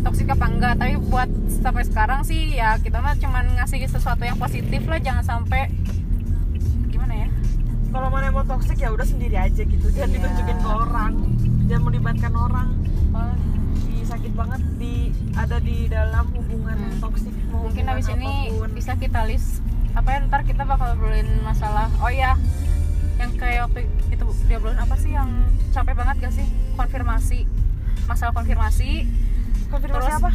toksik 0.00 0.28
apa 0.30 0.46
enggak 0.46 0.72
tapi 0.76 0.92
buat 1.02 1.30
sampai 1.58 1.82
sekarang 1.82 2.20
sih 2.22 2.40
ya 2.54 2.78
kita 2.78 2.98
mah 2.98 3.14
cuman 3.14 3.44
ngasih 3.54 3.84
sesuatu 3.84 4.22
yang 4.22 4.36
positif 4.36 4.80
lah 4.82 4.98
jangan 4.98 5.24
sampai 5.26 5.66
gimana 6.86 7.14
ya 7.16 7.28
kalau 7.90 8.08
mana 8.08 8.30
mau 8.30 8.44
toxic 8.44 8.78
ya 8.78 8.88
udah 8.88 9.02
sendiri 9.02 9.36
aja 9.36 9.60
gitu 9.60 9.86
jangan 9.90 10.08
Iya. 10.08 10.16
ditunjukin 10.16 10.56
ke 10.56 10.68
orang 10.70 11.12
jangan 11.66 11.82
melibatkan 11.84 12.32
orang 12.32 12.68
Di- 13.76 14.06
sakit 14.06 14.32
banget 14.32 14.60
di 14.76 14.94
ada 15.34 15.56
di 15.58 15.76
dalam 15.86 16.24
hubungan 16.30 16.78
Hmm. 16.78 17.00
toksik 17.02 17.34
mau 17.50 17.66
mungkin 17.66 17.84
habis 17.84 18.06
ini 18.08 18.30
apa 18.48 18.56
pun. 18.56 18.70
bisa 18.72 18.92
kita 18.94 19.20
list 19.26 19.58
apa 19.92 20.08
ya 20.08 20.18
ntar 20.24 20.40
kita 20.42 20.62
bakal 20.62 20.94
ngobrolin 20.94 21.26
masalah 21.42 21.90
oh 21.98 22.08
ya 22.08 22.38
yang 23.16 23.30
kayak 23.34 23.60
waktu 23.64 23.80
itu 24.08 24.24
dia 24.44 24.56
obrolin 24.56 24.76
apa 24.76 24.94
sih 24.94 25.10
yang 25.10 25.28
capek 25.70 25.94
banget 25.94 26.16
gak 26.20 26.34
sih? 26.34 26.46
Konfirmasi. 26.74 27.40
Masalah 28.04 28.32
konfirmasi. 28.32 28.90
Konfirmasi 29.66 30.06
terus- 30.06 30.18
apa? 30.18 30.30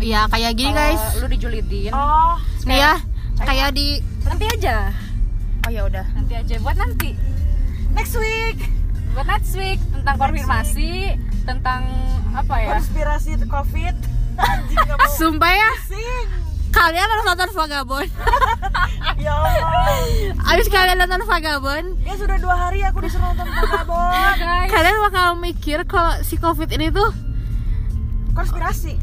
Ya 0.00 0.24
kayak 0.26 0.52
gini 0.54 0.70
Kalau 0.70 0.80
guys. 0.88 1.02
lu 1.20 1.26
dijulidin 1.28 1.92
oh 1.92 2.40
nih 2.64 2.80
ya 2.80 2.92
kayak 3.38 3.68
di 3.70 4.00
nanti 4.22 4.44
aja. 4.48 4.88
Oh 5.60 5.70
ya 5.70 5.84
udah. 5.84 6.06
Nanti 6.14 6.32
aja 6.34 6.54
buat 6.58 6.74
nanti. 6.74 7.12
Next 7.92 8.16
week. 8.16 8.56
Buat 9.12 9.26
next 9.28 9.52
week 9.52 9.76
tentang 9.92 10.14
Next 10.14 10.22
konfirmasi 10.24 10.92
tentang 11.42 11.82
apa 12.32 12.54
ya? 12.56 12.68
Konspirasi 12.78 13.30
covid. 13.44 13.92
Anjing 14.40 14.78
sumpah 15.20 15.52
ya. 15.52 15.70
Sing 15.84 16.26
kalian 16.70 17.06
harus 17.06 17.24
nonton 17.26 17.50
Vagabond. 17.52 18.10
Ya 19.20 19.36
Allah. 19.36 20.00
Abis 20.56 20.72
kalian 20.72 20.96
nonton 20.96 21.28
Vagabond 21.28 22.00
ya 22.08 22.14
sudah 22.16 22.40
dua 22.40 22.56
hari 22.56 22.80
aku 22.80 23.04
disuruh 23.04 23.32
nonton 23.32 23.48
Vagabond. 23.52 24.36
Guys. 24.44 24.68
Kalian 24.72 24.96
bakal 25.04 25.26
mikir 25.36 25.84
kalau 25.84 26.16
si 26.24 26.40
covid 26.40 26.72
ini 26.72 26.88
tuh 26.88 27.12
konspirasi? 28.32 28.96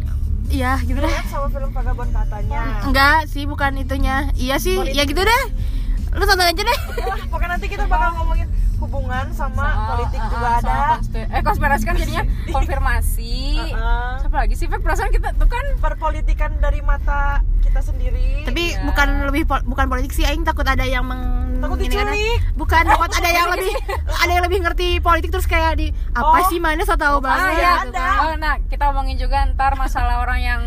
Ya 0.49 0.79
gitu 0.81 0.97
deh. 0.97 1.11
Sama 1.29 1.53
film 1.53 1.69
Vagabond 1.69 2.09
katanya. 2.09 2.81
Enggak 2.81 3.29
sih 3.29 3.45
bukan 3.45 3.77
itunya. 3.77 4.31
Iya 4.33 4.57
sih 4.57 4.79
ya 4.95 5.05
gitu 5.05 5.21
deh. 5.21 5.43
Lu 6.17 6.23
tonton 6.25 6.49
aja 6.49 6.63
deh. 6.65 6.79
Wah, 7.05 7.19
pokoknya 7.31 7.49
nanti 7.59 7.67
kita 7.69 7.85
bakal 7.85 8.09
ngomongin 8.17 8.46
hubungan 8.77 9.25
sama 9.31 9.65
Soal- 9.65 9.87
politik 9.89 10.19
uh-uh, 10.19 10.31
juga 10.31 10.47
soal 10.47 10.61
ada. 10.63 10.77
konspi- 10.93 11.27
eh 11.27 11.41
konspirasi 11.41 11.83
kan 11.83 11.95
jadinya 11.95 12.23
konfirmasi. 12.55 13.35
Uh-uh. 13.67 14.11
siapa 14.19 14.37
lagi 14.37 14.53
sih 14.53 14.67
perasaan 14.67 15.09
kita 15.09 15.29
tuh 15.33 15.47
kan 15.47 15.65
perpolitikan 15.77 16.51
dari 16.57 16.79
mata 16.81 17.21
kita 17.59 17.81
sendiri. 17.81 18.43
Tapi 18.43 18.63
Iya. 18.69 18.83
bukan 18.83 19.07
lebih 19.25 19.43
pol- 19.43 19.65
bukan 19.65 19.85
politik 19.87 20.11
sih 20.11 20.23
aing 20.23 20.43
takut 20.43 20.63
ada 20.63 20.83
yang 20.83 21.03
meng 21.03 21.46
Takut 21.57 21.77
ini 21.77 21.87
kan. 21.87 22.05
diculik. 22.07 22.39
bukan 22.53 22.83
takut 22.85 23.09
ada 23.11 23.29
yang 23.29 23.47
lebih 23.49 23.73
ada 24.07 24.31
yang 24.31 24.43
lebih 24.43 24.59
ngerti 24.61 24.87
politik 24.99 25.29
terus 25.29 25.45
kayak 25.45 25.73
di 25.73 25.87
apa 26.11 26.37
Oh. 26.37 26.45
sih 26.45 26.57
mana 26.57 26.81
so 26.81 26.93
tahu 26.93 27.17
Oh, 27.17 27.19
banget 27.19 27.53
iya, 27.55 27.71
gitu 27.79 27.91
ada. 27.91 28.01
kan. 28.03 28.17
oh, 28.19 28.33
nah 28.35 28.55
kita 28.63 28.83
omongin 28.87 29.15
juga 29.15 29.37
ntar 29.51 29.73
masalah 29.73 30.19
orang 30.19 30.39
yang 30.39 30.61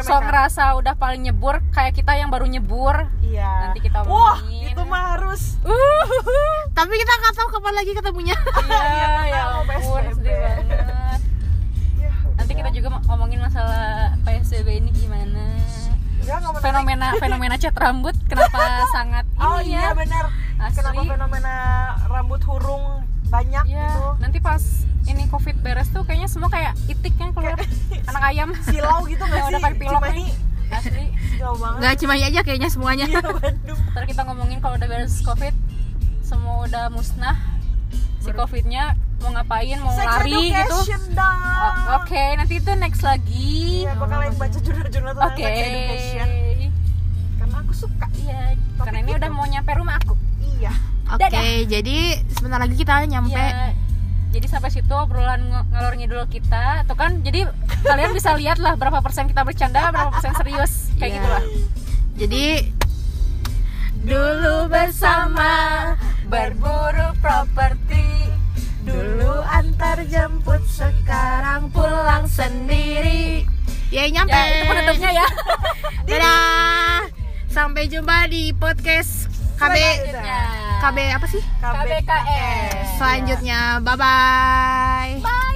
sok 0.00 0.20
ngerasa 0.22 0.62
udah 0.74 0.94
paling 0.94 1.22
nyebur 1.22 1.60
kayak 1.70 1.92
kita 1.92 2.12
yang 2.12 2.28
baru 2.28 2.44
nyebur 2.44 3.08
iya 3.20 3.66
Nanti 3.66 3.80
kita 3.82 4.04
wah 4.04 4.36
omongin. 4.38 4.68
itu 4.68 4.82
mah 4.84 5.02
harus 5.12 5.56
tapi 6.72 6.94
kita 6.94 7.12
nggak 7.14 7.34
tahu 7.34 7.48
kapan 7.50 7.74
lagi 7.74 7.92
ketemunya 7.92 8.36
iya 8.62 9.10
ya 9.32 9.40
tahu, 9.42 9.64
ampun 9.64 10.02
sedih 10.12 10.36
banget 10.36 11.20
ya, 11.98 12.10
nanti 12.34 12.52
kita 12.54 12.70
juga 12.70 12.88
ngomongin 13.02 13.40
masalah 13.40 14.14
PSBB 14.22 14.68
ini 14.78 14.90
gimana. 14.92 15.44
Fenomena 16.58 17.06
fenomena 17.16 17.54
cat 17.56 17.74
rambut 17.74 18.14
kenapa 18.24 18.58
sangat 18.96 19.24
oh 19.36 19.58
ini 19.58 19.72
iya 19.72 19.80
ya 19.82 19.92
benar 19.92 20.24
kenapa 20.70 21.00
fenomena 21.06 21.54
rambut 22.06 22.40
hurung 22.44 22.84
banyak 23.28 23.60
Iya, 23.66 23.86
gitu? 23.86 24.04
nanti 24.18 24.38
pas 24.38 24.62
ini 25.04 25.24
covid 25.26 25.56
beres 25.58 25.88
tuh 25.88 26.00
kayaknya 26.02 26.26
semua 26.26 26.48
kayak 26.48 26.72
itik 26.84 27.12
yang 27.14 27.28
keluar. 27.30 27.60
Anak 28.08 28.22
ayam. 28.24 28.48
silau 28.62 29.04
gitu 29.04 29.20
nggak 29.20 29.40
sih? 29.44 29.50
udah 29.50 29.60
pakai 29.60 29.78
pilok 29.78 30.00
Cimahi. 30.00 30.16
nih. 30.16 30.28
asli. 30.70 31.04
Silau 31.30 31.54
banget. 31.54 31.78
Nggak 31.78 31.94
cuma 31.98 32.14
aja 32.14 32.40
kayaknya 32.42 32.68
semuanya. 32.68 33.04
Iya 33.04 33.20
Bandung 33.20 33.80
ntar 33.92 34.04
kita 34.04 34.22
ngomongin 34.24 34.58
kalau 34.60 34.74
udah 34.76 34.88
beres 34.88 35.20
covid 35.20 35.52
semua 36.20 36.64
udah 36.64 36.84
musnah 36.88 37.36
si 38.18 38.32
covidnya 38.32 38.96
mau 39.18 39.30
ngapain 39.34 39.78
mau 39.82 39.92
sex 39.92 40.06
lari 40.06 40.54
gitu. 40.54 40.78
oke 41.90 42.22
nanti 42.38 42.54
itu 42.56 42.72
next 42.74 43.02
lagi. 43.02 43.82
Iya, 43.82 43.92
bakal 43.98 44.20
yang 44.22 44.36
baca 44.36 44.58
jurnal-jurnal 44.58 45.12
tentang 45.12 45.32
oke. 45.34 45.42
sex 45.42 45.58
education. 45.58 46.28
Aku 47.48 47.72
suka. 47.74 48.06
Iya 48.16 48.54
karena 48.78 48.98
ini 49.02 49.12
udah 49.12 49.30
mau 49.30 49.44
nyampe 49.44 49.70
rumah 49.74 49.98
aku. 49.98 50.14
Iya. 50.56 50.72
Oke, 51.08 51.24
Dadah. 51.24 51.42
jadi 51.66 51.98
sebentar 52.30 52.58
lagi 52.60 52.76
kita 52.76 53.04
nyampe. 53.04 53.36
Iya. 53.36 53.72
Jadi 54.28 54.46
sampai 54.46 54.68
situ 54.68 54.92
obrolan 54.92 55.40
ng- 55.40 55.66
ngalor 55.72 55.96
ngidul 55.96 56.24
kita, 56.28 56.84
tuh 56.84 56.94
kan 56.94 57.24
jadi 57.24 57.48
kalian 57.80 58.12
bisa 58.12 58.36
lihat 58.36 58.60
lah 58.60 58.76
berapa 58.76 59.00
persen 59.00 59.24
kita 59.24 59.40
bercanda, 59.40 59.88
berapa 59.88 60.12
persen 60.12 60.36
serius, 60.36 60.92
kayak 60.96 61.10
Iya. 61.10 61.16
gitu 61.16 61.28
lah. 61.28 61.44
Jadi 62.18 62.46
dulu 63.98 64.68
bersama 64.68 65.52
Berburu 66.28 67.16
properti, 67.18 68.04
dulu 68.88 69.44
antar 69.44 70.00
jemput 70.08 70.64
sekarang 70.64 71.68
pulang 71.68 72.24
sendiri. 72.24 73.44
Ya 73.92 74.08
nyampe. 74.08 74.32
ya 74.32 74.44
itu 74.48 74.64
penutupnya 74.68 75.10
ya. 75.12 75.26
Dadah. 76.08 77.00
Sampai 77.48 77.88
jumpa 77.88 78.28
di 78.32 78.52
podcast 78.56 79.28
KB. 79.60 79.76
KB 80.78 80.96
apa 81.12 81.26
sih? 81.28 81.42
KBKS. 81.60 83.00
Selanjutnya. 83.00 83.60
Bye 83.84 83.96
bye. 83.96 85.12
Bye. 85.20 85.47